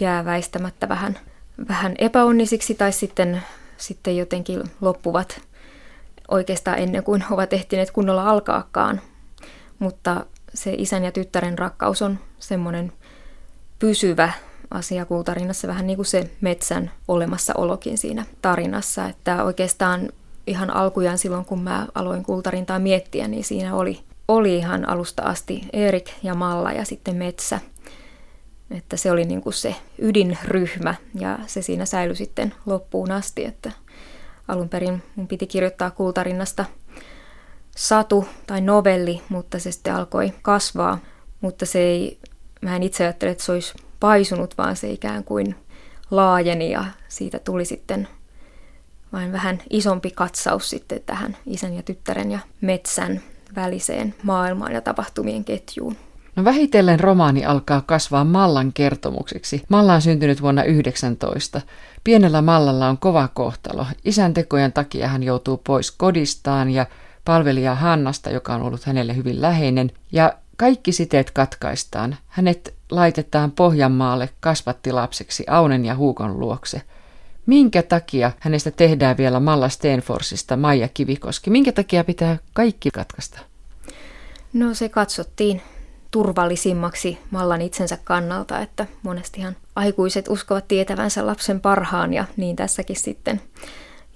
jää 0.00 0.24
väistämättä 0.24 0.88
vähän, 0.88 1.18
vähän 1.68 1.94
epäonnisiksi 1.98 2.74
tai 2.74 2.92
sitten 2.92 3.42
sitten 3.82 4.16
jotenkin 4.16 4.62
loppuvat 4.80 5.40
oikeastaan 6.28 6.78
ennen 6.78 7.04
kuin 7.04 7.24
ovat 7.30 7.52
ehtineet 7.52 7.90
kunnolla 7.90 8.30
alkaakaan. 8.30 9.00
Mutta 9.78 10.26
se 10.54 10.74
isän 10.78 11.04
ja 11.04 11.12
tyttären 11.12 11.58
rakkaus 11.58 12.02
on 12.02 12.18
semmoinen 12.38 12.92
pysyvä 13.78 14.32
asia 14.70 15.04
kultarinassa, 15.04 15.68
vähän 15.68 15.86
niin 15.86 15.96
kuin 15.96 16.06
se 16.06 16.30
metsän 16.40 16.90
olemassaolokin 17.08 17.98
siinä 17.98 18.24
tarinassa. 18.42 19.08
Että 19.08 19.44
oikeastaan 19.44 20.08
ihan 20.46 20.70
alkujaan 20.70 21.18
silloin, 21.18 21.44
kun 21.44 21.62
mä 21.62 21.86
aloin 21.94 22.22
kultarintaa 22.22 22.78
miettiä, 22.78 23.28
niin 23.28 23.44
siinä 23.44 23.74
oli, 23.74 24.00
oli 24.28 24.56
ihan 24.56 24.88
alusta 24.88 25.22
asti 25.22 25.68
Erik 25.72 26.10
ja 26.22 26.34
Malla 26.34 26.72
ja 26.72 26.84
sitten 26.84 27.16
metsä– 27.16 27.60
että 28.72 28.96
se 28.96 29.10
oli 29.10 29.24
niin 29.24 29.42
kuin 29.42 29.52
se 29.52 29.76
ydinryhmä 29.98 30.94
ja 31.14 31.38
se 31.46 31.62
siinä 31.62 31.84
säilyi 31.84 32.16
sitten 32.16 32.54
loppuun 32.66 33.10
asti, 33.10 33.44
että 33.44 33.72
alun 34.48 34.68
perin 34.68 35.02
mun 35.16 35.28
piti 35.28 35.46
kirjoittaa 35.46 35.90
kultarinnasta 35.90 36.64
satu 37.76 38.28
tai 38.46 38.60
novelli, 38.60 39.22
mutta 39.28 39.58
se 39.58 39.72
sitten 39.72 39.94
alkoi 39.94 40.32
kasvaa, 40.42 40.98
mutta 41.40 41.66
se 41.66 41.78
ei, 41.78 42.18
mä 42.60 42.76
en 42.76 42.82
itse 42.82 43.04
ajattele, 43.04 43.30
että 43.30 43.44
se 43.44 43.52
olisi 43.52 43.74
paisunut, 44.00 44.58
vaan 44.58 44.76
se 44.76 44.90
ikään 44.90 45.24
kuin 45.24 45.54
laajeni 46.10 46.70
ja 46.70 46.84
siitä 47.08 47.38
tuli 47.38 47.64
sitten 47.64 48.08
vain 49.12 49.32
vähän 49.32 49.62
isompi 49.70 50.10
katsaus 50.10 50.70
sitten 50.70 51.00
tähän 51.06 51.36
isän 51.46 51.74
ja 51.74 51.82
tyttären 51.82 52.30
ja 52.30 52.38
metsän 52.60 53.20
väliseen 53.56 54.14
maailmaan 54.22 54.72
ja 54.72 54.80
tapahtumien 54.80 55.44
ketjuun. 55.44 55.96
No 56.36 56.44
vähitellen 56.44 57.00
romaani 57.00 57.44
alkaa 57.44 57.80
kasvaa 57.80 58.24
Mallan 58.24 58.72
kertomukseksi. 58.72 59.62
Malla 59.68 59.94
on 59.94 60.02
syntynyt 60.02 60.42
vuonna 60.42 60.64
19. 60.64 61.60
Pienellä 62.04 62.42
Mallalla 62.42 62.88
on 62.88 62.98
kova 62.98 63.28
kohtalo. 63.28 63.86
Isän 64.04 64.34
tekojen 64.34 64.72
takia 64.72 65.08
hän 65.08 65.22
joutuu 65.22 65.60
pois 65.66 65.90
kodistaan 65.90 66.70
ja 66.70 66.86
palvelija 67.24 67.74
Hannasta, 67.74 68.30
joka 68.30 68.54
on 68.54 68.62
ollut 68.62 68.84
hänelle 68.84 69.16
hyvin 69.16 69.42
läheinen. 69.42 69.90
Ja 70.12 70.32
kaikki 70.56 70.92
siteet 70.92 71.30
katkaistaan. 71.30 72.16
Hänet 72.28 72.74
laitetaan 72.90 73.50
Pohjanmaalle 73.50 74.28
kasvattilapseksi 74.40 75.44
Aunen 75.48 75.84
ja 75.84 75.94
Huukon 75.94 76.40
luokse. 76.40 76.82
Minkä 77.46 77.82
takia 77.82 78.32
hänestä 78.40 78.70
tehdään 78.70 79.16
vielä 79.16 79.40
Malla 79.40 79.68
Stenforsista 79.68 80.56
Maija 80.56 80.88
Kivikoski? 80.88 81.50
Minkä 81.50 81.72
takia 81.72 82.04
pitää 82.04 82.38
kaikki 82.52 82.90
katkaista? 82.90 83.40
No 84.52 84.74
se 84.74 84.88
katsottiin 84.88 85.62
turvallisimmaksi 86.12 87.18
Mallan 87.30 87.62
itsensä 87.62 87.98
kannalta, 88.04 88.60
että 88.60 88.86
monestihan 89.02 89.56
aikuiset 89.76 90.28
uskovat 90.28 90.68
tietävänsä 90.68 91.26
lapsen 91.26 91.60
parhaan 91.60 92.14
ja 92.14 92.24
niin 92.36 92.56
tässäkin 92.56 92.96
sitten. 92.96 93.40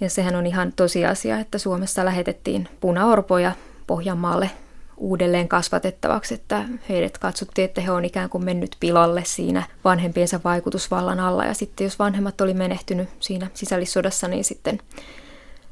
Ja 0.01 0.11
sehän 0.11 0.35
on 0.35 0.47
ihan 0.47 0.73
tosiasia, 0.73 1.39
että 1.39 1.59
Suomessa 1.59 2.05
lähetettiin 2.05 2.69
punaorpoja 2.81 3.53
Pohjanmaalle 3.87 4.51
uudelleen 4.97 5.49
kasvatettavaksi, 5.49 6.35
että 6.35 6.65
heidät 6.89 7.19
katsottiin, 7.19 7.65
että 7.65 7.81
he 7.81 7.91
on 7.91 8.05
ikään 8.05 8.31
kuin 8.31 8.45
mennyt 8.45 8.77
pilalle 8.81 9.23
siinä 9.25 9.63
vanhempiensa 9.85 10.41
vaikutusvallan 10.45 11.21
alla. 11.21 11.45
Ja 11.45 11.55
sitten 11.55 11.85
jos 11.85 11.99
vanhemmat 11.99 12.41
oli 12.41 12.55
menehtynyt 12.55 13.09
siinä 13.21 13.51
sisällissodassa, 13.55 14.29
niin 14.29 14.45
sitten, 14.45 14.79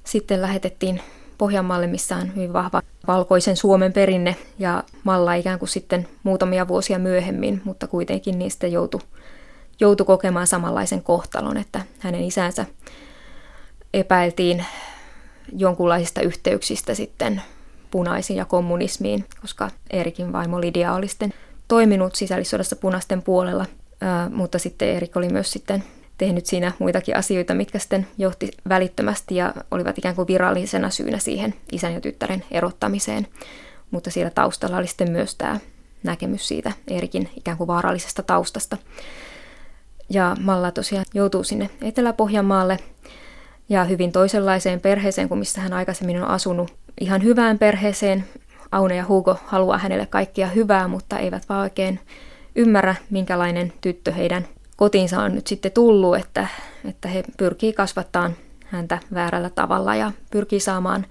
sitten 0.05 0.43
lähetettiin 0.43 1.01
Pohjanmaalle, 1.39 1.87
missä 1.87 2.17
on 2.17 2.37
hyvin 2.37 2.53
vahva 2.53 2.83
valkoisen 3.07 3.57
Suomen 3.57 3.93
perinne 3.93 4.37
ja 4.59 4.85
Malla 5.05 5.35
ikään 5.35 5.59
kuin 5.59 5.69
sitten 5.69 6.09
muutamia 6.23 6.69
vuosia 6.69 6.99
myöhemmin, 6.99 7.63
mutta 7.65 7.87
kuitenkin 7.87 8.39
niistä 8.39 8.67
joutui, 8.67 9.01
joutui 9.81 10.07
kokemaan 10.07 10.47
samanlaisen 10.47 11.03
kohtalon, 11.03 11.57
että 11.57 11.81
hänen 11.99 12.23
isänsä 12.25 12.67
epäiltiin 13.95 14.65
jonkunlaisista 15.57 16.21
yhteyksistä 16.21 16.95
sitten 16.95 17.43
punaisiin 17.91 18.37
ja 18.37 18.45
kommunismiin, 18.45 19.25
koska 19.41 19.71
Erikin 19.91 20.33
vaimo 20.33 20.61
Lidia 20.61 20.95
oli 20.95 21.09
sitten 21.09 21.35
toiminut 21.69 22.15
sisällissodassa 22.15 22.77
punaisten 22.77 23.23
puolella, 23.23 23.67
mutta 24.31 24.59
sitten 24.59 24.89
Erik 24.89 25.17
oli 25.17 25.29
myös 25.29 25.51
sitten 25.51 25.85
tehnyt 26.19 26.47
siinä 26.47 26.73
muitakin 26.79 27.17
asioita, 27.17 27.55
mitkä 27.55 27.79
sitten 27.79 28.07
johti 28.19 28.51
välittömästi 28.69 29.37
ja 29.37 29.55
olivat 29.71 29.99
ikään 29.99 30.15
kuin 30.15 30.29
virallisena 30.29 30.91
syynä 30.91 31.19
siihen 31.19 31.55
isän 31.73 31.95
ja 31.95 32.01
tyttären 32.01 32.45
erottamiseen. 32.51 33.27
Mutta 33.91 34.11
siellä 34.11 34.31
taustalla 34.31 34.77
oli 34.77 34.87
sitten 34.87 35.11
myös 35.11 35.35
tämä 35.35 35.61
näkemys 36.03 36.49
siitä 36.49 36.73
Erikin 36.89 37.29
ikään 37.37 37.57
kuin 37.57 37.69
vaarallisesta 37.69 38.23
taustasta. 38.23 38.77
Ja 40.11 40.37
Malla 40.41 40.71
tosiaan 40.71 41.05
joutuu 41.15 41.45
sinne 41.45 41.71
Etelä-Pohjanmaalle 41.83 42.79
ja 43.69 43.85
hyvin 43.85 44.13
toisenlaiseen 44.13 44.81
perheeseen 44.81 45.29
kuin 45.29 45.39
missä 45.39 45.61
hän 45.61 45.73
aikaisemmin 45.73 46.23
on 46.23 46.29
asunut. 46.29 46.75
Ihan 47.01 47.23
hyvään 47.23 47.59
perheeseen. 47.59 48.25
Aune 48.73 48.97
ja 48.97 49.05
Hugo 49.09 49.37
haluaa 49.47 49.79
hänelle 49.79 50.07
kaikkia 50.07 50.47
hyvää, 50.47 50.89
mutta 50.89 51.19
eivät 51.19 51.49
vaan 51.49 51.61
oikein 51.61 52.01
ymmärrä, 52.55 52.95
minkälainen 53.11 53.73
tyttö 53.81 54.13
heidän 54.13 54.47
kotiinsa 54.77 55.23
on 55.23 55.35
nyt 55.35 55.47
sitten 55.47 55.73
tullut, 55.73 56.17
että, 56.17 56.47
että 56.89 57.09
he 57.09 57.25
pyrkii 57.37 57.73
kasvattamaan 57.73 58.37
häntä 58.67 58.99
väärällä 59.15 59.51
tavalla 59.51 59.95
ja 59.95 60.13
pyrkii 60.31 60.61
saamaan 60.61 61.07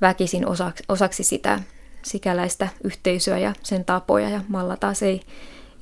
väkisin 0.00 0.46
osaksi, 0.46 0.84
osaksi 0.88 1.24
sitä 1.24 1.60
sikäläistä 2.02 2.68
yhteisöä 2.84 3.38
ja 3.38 3.54
sen 3.62 3.84
tapoja. 3.84 4.28
Ja 4.28 4.40
Malla 4.48 4.76
taas 4.76 5.02
ei, 5.02 5.20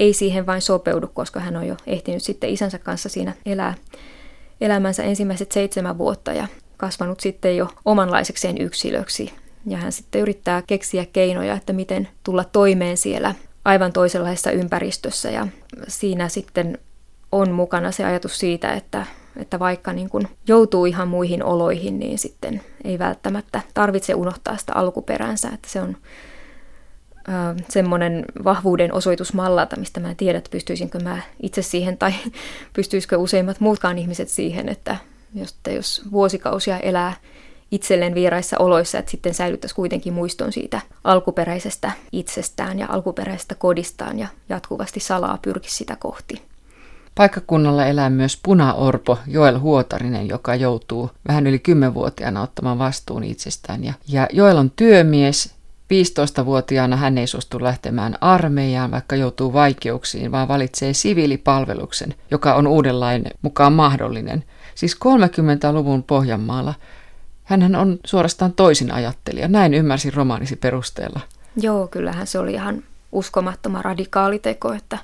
ei 0.00 0.12
siihen 0.12 0.46
vain 0.46 0.62
sopeudu, 0.62 1.06
koska 1.06 1.40
hän 1.40 1.56
on 1.56 1.66
jo 1.66 1.76
ehtinyt 1.86 2.22
sitten 2.22 2.50
isänsä 2.50 2.78
kanssa 2.78 3.08
siinä 3.08 3.32
elää 3.46 3.74
elämänsä 4.60 5.02
ensimmäiset 5.02 5.52
seitsemän 5.52 5.98
vuotta 5.98 6.32
ja 6.32 6.48
kasvanut 6.76 7.20
sitten 7.20 7.56
jo 7.56 7.68
omanlaisekseen 7.84 8.58
yksilöksi. 8.60 9.32
Ja 9.66 9.78
hän 9.78 9.92
sitten 9.92 10.20
yrittää 10.20 10.62
keksiä 10.62 11.06
keinoja, 11.12 11.54
että 11.54 11.72
miten 11.72 12.08
tulla 12.24 12.44
toimeen 12.44 12.96
siellä 12.96 13.34
aivan 13.64 13.92
toisenlaisessa 13.92 14.50
ympäristössä. 14.50 15.30
Ja 15.30 15.46
siinä 15.88 16.28
sitten 16.28 16.78
on 17.32 17.50
mukana 17.50 17.92
se 17.92 18.04
ajatus 18.04 18.38
siitä, 18.38 18.72
että, 18.72 19.06
että 19.36 19.58
vaikka 19.58 19.92
niin 19.92 20.10
kuin 20.10 20.28
joutuu 20.48 20.86
ihan 20.86 21.08
muihin 21.08 21.44
oloihin, 21.44 21.98
niin 21.98 22.18
sitten 22.18 22.62
ei 22.84 22.98
välttämättä 22.98 23.60
tarvitse 23.74 24.14
unohtaa 24.14 24.56
sitä 24.56 24.72
alkuperänsä, 24.74 25.48
että 25.48 25.68
se 25.68 25.80
on 25.80 25.96
ö, 27.28 27.62
semmoinen 27.68 28.24
vahvuuden 28.44 28.92
osoitus 28.92 29.32
mistä 29.76 30.00
mä 30.00 30.10
en 30.10 30.16
tiedä, 30.16 30.38
että 30.38 30.50
pystyisinkö 30.50 30.98
mä 30.98 31.22
itse 31.42 31.62
siihen 31.62 31.98
tai 31.98 32.12
pystyisikö 32.76 33.18
useimmat 33.18 33.60
muutkaan 33.60 33.98
ihmiset 33.98 34.28
siihen, 34.28 34.68
että 34.68 34.96
jos, 35.34 35.56
jos 35.74 36.02
vuosikausia 36.12 36.78
elää 36.78 37.14
itselleen 37.70 38.14
vieraissa 38.14 38.56
oloissa, 38.58 38.98
että 38.98 39.10
sitten 39.10 39.34
säilyttäisi 39.34 39.74
kuitenkin 39.74 40.12
muiston 40.12 40.52
siitä 40.52 40.80
alkuperäisestä 41.04 41.92
itsestään 42.12 42.78
ja 42.78 42.86
alkuperäisestä 42.88 43.54
kodistaan 43.54 44.18
ja 44.18 44.28
jatkuvasti 44.48 45.00
salaa 45.00 45.38
pyrkisi 45.42 45.76
sitä 45.76 45.96
kohti. 45.96 46.49
Paikkakunnalla 47.20 47.86
elää 47.86 48.10
myös 48.10 48.38
punaorpo 48.42 49.18
Joel 49.26 49.58
Huotarinen, 49.58 50.28
joka 50.28 50.54
joutuu 50.54 51.10
vähän 51.28 51.46
yli 51.46 51.62
10-vuotiaana 51.68 52.42
ottamaan 52.42 52.78
vastuun 52.78 53.24
itsestään. 53.24 53.80
Ja, 54.08 54.26
Joel 54.32 54.56
on 54.56 54.70
työmies. 54.70 55.54
15-vuotiaana 55.94 56.96
hän 56.96 57.18
ei 57.18 57.26
suostu 57.26 57.62
lähtemään 57.62 58.18
armeijaan, 58.20 58.90
vaikka 58.90 59.16
joutuu 59.16 59.52
vaikeuksiin, 59.52 60.32
vaan 60.32 60.48
valitsee 60.48 60.92
siviilipalveluksen, 60.92 62.14
joka 62.30 62.54
on 62.54 62.66
uudenlainen 62.66 63.32
mukaan 63.42 63.72
mahdollinen. 63.72 64.44
Siis 64.74 64.94
30-luvun 64.94 66.02
Pohjanmaalla 66.02 66.74
hän 67.44 67.76
on 67.76 67.98
suorastaan 68.06 68.52
toisin 68.52 68.92
ajattelija. 68.92 69.48
Näin 69.48 69.74
ymmärsin 69.74 70.14
romaanisi 70.14 70.56
perusteella. 70.56 71.20
Joo, 71.56 71.88
kyllähän 71.88 72.26
se 72.26 72.38
oli 72.38 72.52
ihan 72.52 72.82
uskomattoman 73.12 73.84
radikaali 73.84 74.38
teko, 74.38 74.72
että 74.72 74.98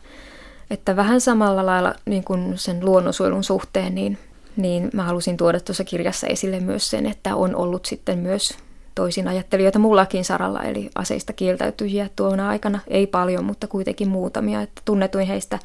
että 0.71 0.97
vähän 0.97 1.21
samalla 1.21 1.67
lailla 1.67 1.95
niin 2.05 2.25
kuin 2.25 2.59
sen 2.59 2.85
luonnonsuojelun 2.85 3.45
suhteen, 3.45 3.95
niin, 3.95 4.19
niin 4.57 4.91
mä 4.93 5.03
halusin 5.03 5.37
tuoda 5.37 5.61
tuossa 5.61 5.85
kirjassa 5.85 6.27
esille 6.27 6.61
myös 6.61 6.91
sen, 6.91 7.07
että 7.07 7.37
on 7.37 7.57
ollut 7.57 7.85
sitten 7.87 8.19
myös 8.19 8.55
toisin 8.95 9.29
ajattelijoita 9.29 9.79
mullakin 9.79 10.25
saralla, 10.25 10.63
eli 10.63 10.91
aseista 10.95 11.33
kieltäytyjiä 11.33 12.09
tuona 12.17 12.49
aikana. 12.49 12.81
Ei 12.89 13.07
paljon, 13.07 13.45
mutta 13.45 13.67
kuitenkin 13.67 14.09
muutamia. 14.09 14.63
Että 14.63 14.83
tunnetuin 14.85 15.27
heistä 15.27 15.59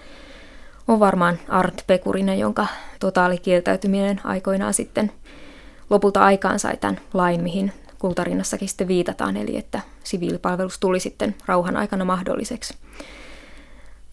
on 0.87 0.99
varmaan 0.99 1.39
Art 1.47 1.83
Pekurinen, 1.87 2.39
jonka 2.39 2.67
totaalikieltäytyminen 2.99 4.21
aikoinaan 4.23 4.73
sitten 4.73 5.11
lopulta 5.89 6.25
aikaan 6.25 6.59
sai 6.59 6.77
tämän 6.77 6.99
lain, 7.13 7.41
mihin 7.41 7.71
kultarinnassakin 7.99 8.67
sitten 8.67 8.87
viitataan, 8.87 9.37
eli 9.37 9.57
että 9.57 9.81
siviilipalvelus 10.03 10.79
tuli 10.79 10.99
sitten 10.99 11.35
rauhan 11.45 11.77
aikana 11.77 12.05
mahdolliseksi. 12.05 12.73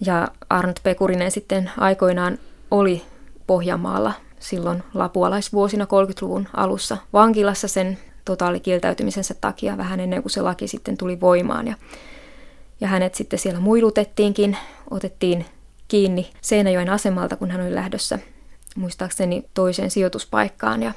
Ja 0.06 0.28
Arnold 0.50 0.76
Pekurinen 0.82 1.30
sitten 1.30 1.70
aikoinaan 1.78 2.38
oli 2.70 3.02
Pohjanmaalla 3.46 4.12
silloin 4.40 4.82
lapualaisvuosina 4.94 5.84
30-luvun 5.84 6.48
alussa 6.56 6.96
vankilassa 7.12 7.68
sen 7.68 7.98
totaalikieltäytymisensä 8.24 9.34
takia 9.40 9.76
vähän 9.76 10.00
ennen 10.00 10.22
kuin 10.22 10.30
se 10.30 10.42
laki 10.42 10.68
sitten 10.68 10.96
tuli 10.96 11.20
voimaan. 11.20 11.66
Ja, 11.66 11.74
ja 12.80 12.88
hänet 12.88 13.14
sitten 13.14 13.38
siellä 13.38 13.60
muilutettiinkin, 13.60 14.56
otettiin 14.90 15.44
kiinni 15.88 16.30
Seinäjoen 16.40 16.90
asemalta, 16.90 17.36
kun 17.36 17.50
hän 17.50 17.60
oli 17.60 17.74
lähdössä 17.74 18.18
muistaakseni 18.76 19.44
toiseen 19.54 19.90
sijoituspaikkaan 19.90 20.82
ja 20.82 20.92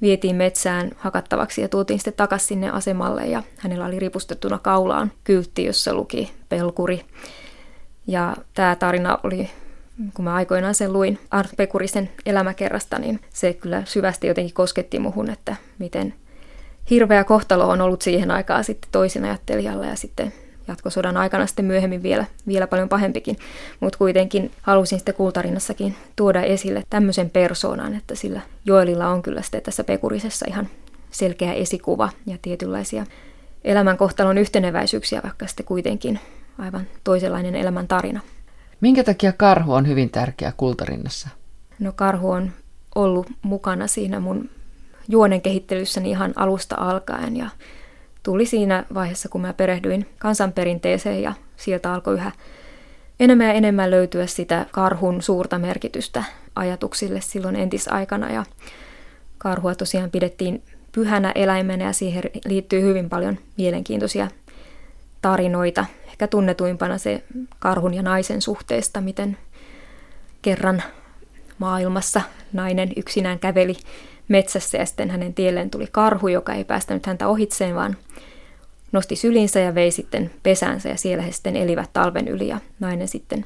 vietiin 0.00 0.36
metsään 0.36 0.90
hakattavaksi 0.96 1.60
ja 1.60 1.68
tuotiin 1.68 1.98
sitten 1.98 2.14
takaisin 2.14 2.48
sinne 2.48 2.70
asemalle 2.70 3.26
ja 3.26 3.42
hänellä 3.58 3.86
oli 3.86 3.98
ripustettuna 3.98 4.58
kaulaan 4.58 5.12
kyltti, 5.24 5.64
jossa 5.64 5.94
luki 5.94 6.32
pelkuri. 6.48 7.04
Ja 8.06 8.36
tämä 8.54 8.76
tarina 8.76 9.18
oli, 9.22 9.50
kun 10.14 10.24
mä 10.24 10.34
aikoinaan 10.34 10.74
sen 10.74 10.92
luin 10.92 11.18
Art 11.30 11.50
Pekurisen 11.56 12.10
elämäkerrasta, 12.26 12.98
niin 12.98 13.20
se 13.30 13.52
kyllä 13.52 13.82
syvästi 13.84 14.26
jotenkin 14.26 14.54
kosketti 14.54 14.98
muhun, 14.98 15.30
että 15.30 15.56
miten 15.78 16.14
hirveä 16.90 17.24
kohtalo 17.24 17.68
on 17.68 17.80
ollut 17.80 18.02
siihen 18.02 18.30
aikaan 18.30 18.64
sitten 18.64 18.88
toisin 18.92 19.24
ajattelijalla 19.24 19.86
ja 19.86 19.96
sitten 19.96 20.32
jatkosodan 20.68 21.16
aikana 21.16 21.46
sitten 21.46 21.64
myöhemmin 21.64 22.02
vielä, 22.02 22.24
vielä 22.46 22.66
paljon 22.66 22.88
pahempikin. 22.88 23.36
Mutta 23.80 23.98
kuitenkin 23.98 24.50
halusin 24.62 24.98
sitten 24.98 25.14
kultarinnassakin 25.14 25.96
tuoda 26.16 26.42
esille 26.42 26.82
tämmöisen 26.90 27.30
persoonan, 27.30 27.94
että 27.94 28.14
sillä 28.14 28.40
Joelilla 28.64 29.08
on 29.08 29.22
kyllä 29.22 29.42
sitten 29.42 29.62
tässä 29.62 29.84
Pekurisessa 29.84 30.46
ihan 30.48 30.68
selkeä 31.10 31.52
esikuva 31.52 32.08
ja 32.26 32.36
tietynlaisia 32.42 33.06
elämän 33.64 33.96
kohtalon 33.96 34.38
yhteneväisyyksiä, 34.38 35.20
vaikka 35.22 35.46
sitten 35.46 35.66
kuitenkin 35.66 36.20
aivan 36.58 36.86
toisenlainen 37.04 37.54
elämän 37.54 37.88
tarina. 37.88 38.20
Minkä 38.80 39.04
takia 39.04 39.32
karhu 39.32 39.72
on 39.72 39.88
hyvin 39.88 40.10
tärkeä 40.10 40.52
kultarinnassa? 40.56 41.28
No 41.78 41.92
karhu 41.92 42.30
on 42.30 42.50
ollut 42.94 43.26
mukana 43.42 43.86
siinä 43.86 44.20
mun 44.20 44.50
juonen 45.08 45.40
kehittelyssäni 45.40 46.10
ihan 46.10 46.32
alusta 46.36 46.76
alkaen 46.78 47.36
ja 47.36 47.48
tuli 48.22 48.46
siinä 48.46 48.84
vaiheessa, 48.94 49.28
kun 49.28 49.40
mä 49.40 49.52
perehdyin 49.52 50.06
kansanperinteeseen 50.18 51.22
ja 51.22 51.32
sieltä 51.56 51.92
alkoi 51.92 52.14
yhä 52.14 52.32
enemmän 53.20 53.46
ja 53.46 53.52
enemmän 53.52 53.90
löytyä 53.90 54.26
sitä 54.26 54.66
karhun 54.72 55.22
suurta 55.22 55.58
merkitystä 55.58 56.24
ajatuksille 56.56 57.20
silloin 57.20 57.56
entisaikana. 57.56 58.32
Ja 58.32 58.44
karhua 59.38 59.74
tosiaan 59.74 60.10
pidettiin 60.10 60.62
pyhänä 60.92 61.32
eläimenä 61.34 61.84
ja 61.84 61.92
siihen 61.92 62.22
liittyy 62.44 62.82
hyvin 62.82 63.08
paljon 63.08 63.38
mielenkiintoisia 63.56 64.28
tarinoita. 65.22 65.86
Ehkä 66.14 66.26
tunnetuimpana 66.26 66.98
se 66.98 67.24
karhun 67.58 67.94
ja 67.94 68.02
naisen 68.02 68.42
suhteesta, 68.42 69.00
miten 69.00 69.38
kerran 70.42 70.82
maailmassa 71.58 72.20
nainen 72.52 72.92
yksinään 72.96 73.38
käveli 73.38 73.76
metsässä 74.28 74.78
ja 74.78 74.86
sitten 74.86 75.10
hänen 75.10 75.34
tielleen 75.34 75.70
tuli 75.70 75.86
karhu, 75.92 76.28
joka 76.28 76.52
ei 76.52 76.64
päästänyt 76.64 77.06
häntä 77.06 77.28
ohitseen, 77.28 77.74
vaan 77.74 77.96
nosti 78.92 79.16
sylinsä 79.16 79.60
ja 79.60 79.74
vei 79.74 79.90
sitten 79.90 80.30
pesänsä 80.42 80.88
ja 80.88 80.96
siellä 80.96 81.22
he 81.22 81.32
sitten 81.32 81.56
elivät 81.56 81.90
talven 81.92 82.28
yli 82.28 82.48
ja 82.48 82.60
nainen 82.80 83.08
sitten 83.08 83.44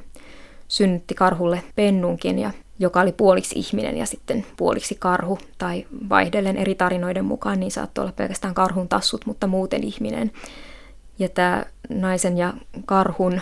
synnytti 0.67 1.15
karhulle 1.15 1.63
pennunkin, 1.75 2.39
ja, 2.39 2.51
joka 2.79 3.01
oli 3.01 3.11
puoliksi 3.11 3.59
ihminen 3.59 3.97
ja 3.97 4.05
sitten 4.05 4.45
puoliksi 4.57 4.95
karhu, 4.99 5.39
tai 5.57 5.85
vaihdellen 6.09 6.57
eri 6.57 6.75
tarinoiden 6.75 7.25
mukaan, 7.25 7.59
niin 7.59 7.71
saattoi 7.71 8.01
olla 8.01 8.13
pelkästään 8.15 8.53
karhun 8.53 8.89
tassut, 8.89 9.25
mutta 9.25 9.47
muuten 9.47 9.83
ihminen. 9.83 10.31
Ja 11.19 11.29
tämä 11.29 11.65
naisen 11.89 12.37
ja 12.37 12.53
karhun 12.85 13.41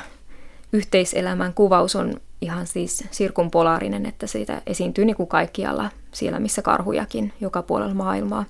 yhteiselämän 0.73 1.53
kuvaus 1.53 1.95
on 1.95 2.13
ihan 2.41 2.67
siis 2.67 3.03
sirkumpolaarinen, 3.11 4.05
että 4.05 4.27
siitä 4.27 4.61
esiintyy 4.67 5.05
niin 5.05 5.15
kuin 5.15 5.27
kaikkialla 5.27 5.89
siellä, 6.11 6.39
missä 6.39 6.61
karhujakin, 6.61 7.33
joka 7.41 7.61
puolella 7.61 7.93
maailmaa. 7.93 8.45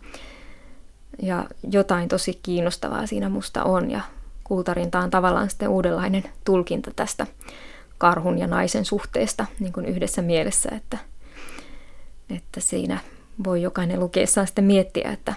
Ja 1.21 1.45
jotain 1.71 2.09
tosi 2.09 2.39
kiinnostavaa 2.43 3.07
siinä 3.07 3.29
musta 3.29 3.63
on, 3.63 3.91
ja 3.91 4.01
kultarinta 4.43 4.99
on 4.99 5.09
tavallaan 5.09 5.49
sitten 5.49 5.69
uudenlainen 5.69 6.23
tulkinta 6.45 6.91
tästä 6.95 7.27
karhun 7.97 8.37
ja 8.37 8.47
naisen 8.47 8.85
suhteesta 8.85 9.45
niin 9.59 9.73
kuin 9.73 9.85
yhdessä 9.85 10.21
mielessä, 10.21 10.69
että, 10.75 10.97
että 12.35 12.59
siinä 12.59 12.99
voi 13.45 13.61
jokainen 13.61 13.99
lukeessaan 13.99 14.47
sitten 14.47 14.65
miettiä, 14.65 15.11
että 15.11 15.33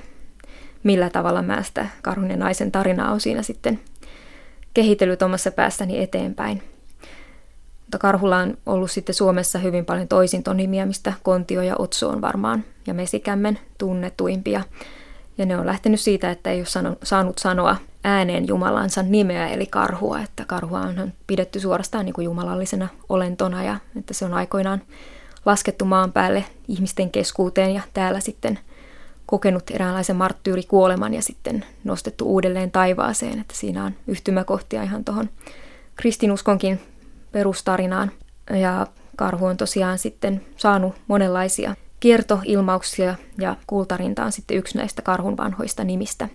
millä 0.82 1.10
tavalla 1.10 1.42
mä 1.42 1.62
sitä 1.62 1.86
karhun 2.02 2.30
ja 2.30 2.36
naisen 2.36 2.72
tarinaa 2.72 3.12
on 3.12 3.20
siinä 3.20 3.42
sitten 3.42 3.80
kehitellyt 4.74 5.22
omassa 5.22 5.50
päässäni 5.50 6.02
eteenpäin. 6.02 6.62
Mutta 7.80 7.98
karhulla 7.98 8.38
on 8.38 8.58
ollut 8.66 8.90
sitten 8.90 9.14
Suomessa 9.14 9.58
hyvin 9.58 9.84
paljon 9.84 10.08
toisintonimiä, 10.08 10.86
mistä 10.86 11.12
Kontio 11.22 11.62
ja 11.62 11.76
Otso 11.78 12.08
on 12.08 12.20
varmaan 12.20 12.64
ja 12.86 12.94
Mesikämmen 12.94 13.58
tunnetuimpia. 13.78 14.62
Ja 15.38 15.46
ne 15.46 15.56
on 15.56 15.66
lähtenyt 15.66 16.00
siitä, 16.00 16.30
että 16.30 16.50
ei 16.50 16.60
ole 16.60 16.96
saanut 17.02 17.38
sanoa 17.38 17.76
ääneen 18.04 18.48
Jumalansa 18.48 19.02
nimeä, 19.02 19.48
eli 19.48 19.66
karhua. 19.66 20.20
Että 20.20 20.44
karhua 20.44 20.80
on 20.80 21.12
pidetty 21.26 21.60
suorastaan 21.60 22.04
niin 22.04 22.14
kuin 22.14 22.24
jumalallisena 22.24 22.88
olentona 23.08 23.62
ja 23.62 23.76
että 23.98 24.14
se 24.14 24.24
on 24.24 24.34
aikoinaan 24.34 24.82
laskettu 25.46 25.84
maan 25.84 26.12
päälle 26.12 26.44
ihmisten 26.68 27.10
keskuuteen 27.10 27.74
ja 27.74 27.80
täällä 27.94 28.20
sitten 28.20 28.58
kokenut 29.30 29.70
eräänlaisen 29.70 30.16
marttyyrikuoleman 30.16 31.14
ja 31.14 31.22
sitten 31.22 31.64
nostettu 31.84 32.24
uudelleen 32.26 32.70
taivaaseen. 32.70 33.38
Että 33.38 33.54
siinä 33.54 33.84
on 33.84 33.92
yhtymäkohtia 34.06 34.82
ihan 34.82 35.04
tuohon 35.04 35.30
kristinuskonkin 35.96 36.80
perustarinaan. 37.32 38.10
Ja 38.60 38.86
karhu 39.16 39.46
on 39.46 39.56
tosiaan 39.56 39.98
sitten 39.98 40.40
saanut 40.56 40.94
monenlaisia 41.06 41.74
kiertoilmauksia 42.00 43.14
ja 43.38 43.56
kultarinta 43.66 44.24
on 44.24 44.32
sitten 44.32 44.56
yksi 44.56 44.78
näistä 44.78 45.02
karhun 45.02 45.36
vanhoista 45.36 45.84
nimistä. 45.84 46.28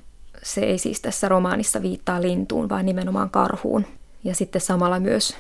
Se 0.44 0.62
ei 0.62 0.78
siis 0.78 1.02
tässä 1.02 1.30
romaanissa 1.30 1.82
viittaa 1.82 2.22
lintuun, 2.22 2.70
vaan 2.70 2.86
nimenomaan 2.86 3.30
karhuun. 3.30 3.86
Ja 4.24 4.36
sitten 4.36 4.62
samalla 4.62 5.00
myös 5.00 5.38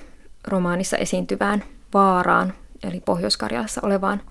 romaanissa 0.47 0.97
esiintyvään 0.97 1.64
vaaraan, 1.93 2.53
eli 2.84 2.99
Pohjois-Karjalassa 2.99 3.82
olevaan 3.84 4.22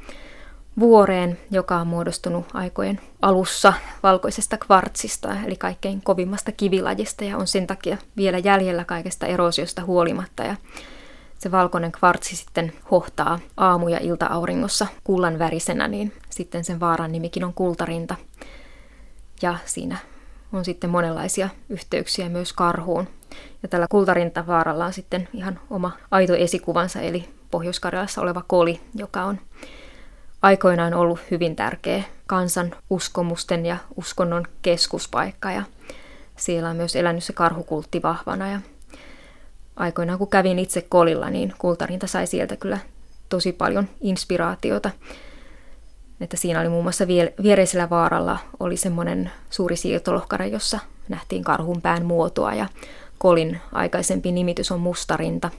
vuoreen, 0.81 1.39
joka 1.51 1.77
on 1.77 1.87
muodostunut 1.87 2.47
aikojen 2.55 3.01
alussa 3.22 3.72
valkoisesta 4.03 4.57
kvartsista, 4.57 5.37
eli 5.47 5.57
kaikkein 5.57 6.03
kovimmasta 6.03 6.53
kivilajista, 6.53 7.25
ja 7.25 7.39
on 7.39 7.47
sen 7.47 7.66
takia 7.66 7.99
vielä 8.16 8.39
jäljellä 8.39 8.85
kaikesta 8.85 9.27
erosiosta 9.27 9.85
huolimatta. 9.85 10.43
Ja 10.43 10.57
se 11.39 11.51
valkoinen 11.51 11.93
kvartsi 11.93 12.37
sitten 12.37 12.72
hohtaa 12.91 13.39
aamu- 13.57 13.89
ja 13.89 13.99
ilta-auringossa 14.01 14.87
kullan 15.05 15.39
värisenä, 15.39 15.89
niin 15.89 16.12
sitten 16.31 16.64
sen 16.64 16.81
vaaran 16.81 17.12
nimikin 17.12 17.45
on 17.45 17.55
kultarinta. 17.55 18.14
Ja 19.43 19.59
siinä 19.64 19.97
on 20.53 20.64
sitten 20.64 20.91
monenlaisia 20.91 21.49
yhteyksiä 21.68 22.29
myös 22.29 22.53
karhuun. 22.53 23.09
Ja 23.62 23.68
tällä 23.68 23.87
kultarintavaaralla 23.91 24.87
on 24.87 24.93
sitten 24.93 25.29
ihan 25.33 25.61
oma 25.70 25.91
aito 26.11 26.35
esikuvansa, 26.35 27.01
eli 27.01 27.29
Pohjois-Karjalassa 27.51 28.20
oleva 28.20 28.43
koli, 28.47 28.81
joka 28.95 29.25
on 29.25 29.41
aikoinaan 30.45 30.95
ollut 30.95 31.20
hyvin 31.30 31.57
tärkeä 31.57 32.03
kansan 32.26 32.74
uskomusten 32.90 33.66
ja 33.66 33.76
uskonnon 33.97 34.45
keskuspaikka. 34.62 35.51
Ja 35.51 35.62
siellä 36.36 36.70
on 36.70 36.76
myös 36.76 36.97
elänyt 36.97 37.24
se 37.24 37.32
karhukultti 37.32 38.03
vahvana. 38.03 38.51
Ja 38.51 38.61
aikoinaan 39.76 40.18
kun 40.18 40.30
kävin 40.30 40.59
itse 40.59 40.82
kolilla, 40.82 41.30
niin 41.30 41.55
kultarinta 41.59 42.07
sai 42.07 42.26
sieltä 42.26 42.57
kyllä 42.57 42.78
tosi 43.28 43.53
paljon 43.53 43.88
inspiraatiota. 44.01 44.90
Että 46.20 46.36
siinä 46.36 46.61
oli 46.61 46.68
muun 46.68 46.84
muassa 46.84 47.07
viereisellä 47.42 47.90
vaaralla 47.90 48.38
oli 48.61 48.76
semmoinen 48.76 49.30
suuri 49.51 49.76
siirtolohkare, 49.76 50.47
jossa 50.47 50.78
nähtiin 51.09 51.45
karhun 51.45 51.82
pään 51.82 52.05
muotoa 52.05 52.55
ja 52.55 52.66
kolin 53.18 53.61
aikaisempi 53.72 54.32
nimitys 54.32 54.72
on 54.72 54.80
mustarinta, 54.80 55.51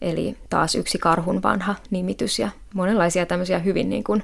eli 0.00 0.36
taas 0.50 0.74
yksi 0.74 0.98
karhun 0.98 1.42
vanha 1.42 1.74
nimitys 1.90 2.38
ja 2.38 2.48
monenlaisia 2.74 3.26
tämmöisiä 3.26 3.58
hyvin 3.58 3.90
niin 3.90 4.04
kuin 4.04 4.22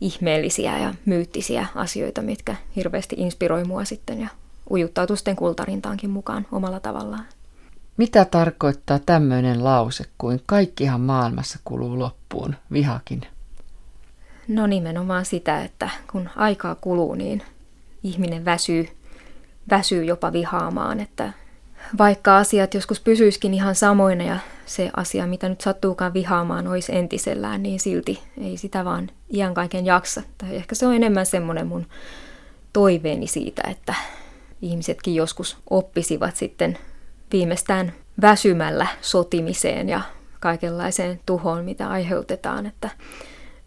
ihmeellisiä 0.00 0.78
ja 0.78 0.94
myyttisiä 1.04 1.66
asioita, 1.74 2.22
mitkä 2.22 2.56
hirveästi 2.76 3.16
inspiroi 3.18 3.64
mua 3.64 3.84
sitten 3.84 4.20
ja 4.20 4.28
ujuttautui 4.70 5.16
sitten 5.16 5.36
kultarintaankin 5.36 6.10
mukaan 6.10 6.46
omalla 6.52 6.80
tavallaan. 6.80 7.24
Mitä 7.96 8.24
tarkoittaa 8.24 8.98
tämmöinen 8.98 9.64
lause 9.64 10.04
kuin 10.18 10.42
kaikkihan 10.46 11.00
maailmassa 11.00 11.58
kuluu 11.64 11.98
loppuun, 11.98 12.56
vihakin? 12.72 13.20
No 14.48 14.66
nimenomaan 14.66 15.24
sitä, 15.24 15.64
että 15.64 15.90
kun 16.12 16.28
aikaa 16.36 16.74
kuluu, 16.74 17.14
niin 17.14 17.42
ihminen 18.02 18.44
väsyy, 18.44 18.88
väsyy 19.70 20.04
jopa 20.04 20.32
vihaamaan, 20.32 21.00
että 21.00 21.32
vaikka 21.98 22.36
asiat 22.36 22.74
joskus 22.74 23.00
pysyiskin 23.00 23.54
ihan 23.54 23.74
samoina 23.74 24.24
ja 24.24 24.38
se 24.68 24.90
asia, 24.96 25.26
mitä 25.26 25.48
nyt 25.48 25.60
sattuukaan 25.60 26.14
vihaamaan, 26.14 26.66
olisi 26.66 26.96
entisellään, 26.96 27.62
niin 27.62 27.80
silti 27.80 28.22
ei 28.40 28.56
sitä 28.56 28.84
vaan 28.84 29.10
iän 29.34 29.54
kaiken 29.54 29.86
jaksa. 29.86 30.22
Tai 30.38 30.56
ehkä 30.56 30.74
se 30.74 30.86
on 30.86 30.94
enemmän 30.94 31.26
semmoinen 31.26 31.66
mun 31.66 31.86
toiveeni 32.72 33.26
siitä, 33.26 33.62
että 33.70 33.94
ihmisetkin 34.62 35.14
joskus 35.14 35.56
oppisivat 35.70 36.36
sitten 36.36 36.78
viimeistään 37.32 37.92
väsymällä 38.20 38.86
sotimiseen 39.00 39.88
ja 39.88 40.00
kaikenlaiseen 40.40 41.20
tuhoon, 41.26 41.64
mitä 41.64 41.88
aiheutetaan. 41.88 42.66
Että, 42.66 42.88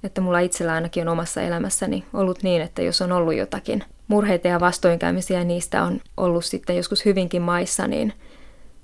että 0.04 0.22
mulla 0.22 0.39
itsellä 0.39 0.74
ainakin 0.74 1.08
on 1.08 1.12
omassa 1.12 1.41
elämässäni 1.41 2.06
ollut 2.14 2.43
niin, 2.43 2.62
että 2.62 2.82
jos 2.82 3.02
on 3.02 3.12
ollut 3.12 3.36
jotakin 3.36 3.84
murheita 4.08 4.47
ja 4.47 4.60
vastoinkäymisiä 4.60 5.43
niistä 5.43 5.84
on 5.84 6.02
ollut 6.18 6.45
sitten 6.45 6.78
joskus 6.78 7.06
hyvinkin 7.06 7.41
maissa, 7.41 7.88
niin 7.88 8.14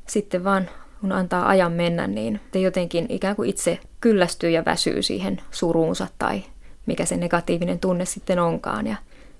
sitten 0.07 0.43
vaan 0.43 0.69
kun 1.01 1.11
antaa 1.11 1.47
ajan 1.47 1.71
mennä, 1.71 2.07
niin 2.07 2.41
te 2.51 2.59
jotenkin 2.59 3.05
ikään 3.09 3.35
kuin 3.35 3.49
itse 3.49 3.79
kyllästyy 4.01 4.49
ja 4.49 4.65
väsyy 4.65 5.01
siihen 5.01 5.41
suruunsa 5.51 6.07
tai 6.19 6.43
mikä 6.85 7.05
se 7.05 7.17
negatiivinen 7.17 7.79
tunne 7.79 8.05
sitten 8.05 8.39
onkaan 8.39 8.87
ja 8.87 8.95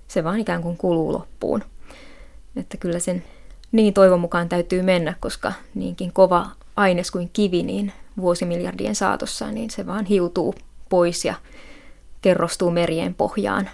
se 0.08 0.24
vaan 0.24 0.40
ikään 0.40 0.62
kuin 0.62 0.78
kuluu 0.78 1.14
loppuun. 1.14 1.64
Että 2.56 2.78
kyllä 2.78 3.00
sen 3.00 3.24
niin 3.72 3.94
toivon 3.94 4.20
mukaan 4.20 4.50
täytyy 4.50 4.82
mennä, 4.82 5.14
koska 5.20 5.54
niinkin 5.76 6.14
kova 6.14 6.48
aines 6.76 7.12
kuin 7.12 7.30
kivi 7.34 7.64
niin 7.64 7.92
vuosimiljardien 8.18 8.96
saatossa, 8.96 9.52
niin 9.52 9.70
se 9.70 9.86
vaan 9.86 10.06
hiutuu 10.06 10.56
pois 10.90 11.26
ja 11.26 11.36
kerrostuu 12.22 12.72
merien 12.72 13.14
pohjaan 13.14 13.70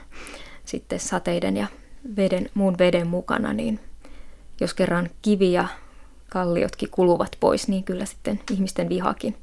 sitten 0.65 0.99
sateiden 0.99 1.57
ja 1.57 1.67
veden, 2.15 2.49
muun 2.53 2.77
veden 2.77 3.07
mukana, 3.07 3.53
niin 3.53 3.79
jos 4.61 4.73
kerran 4.73 5.09
kivi 5.21 5.51
ja 5.51 5.67
kalliotkin 6.33 6.89
kuluvat 6.91 7.37
pois, 7.39 7.67
niin 7.67 7.83
kyllä 7.83 8.05
sitten 8.05 8.39
ihmisten 8.51 8.89
vihakin 8.89 9.31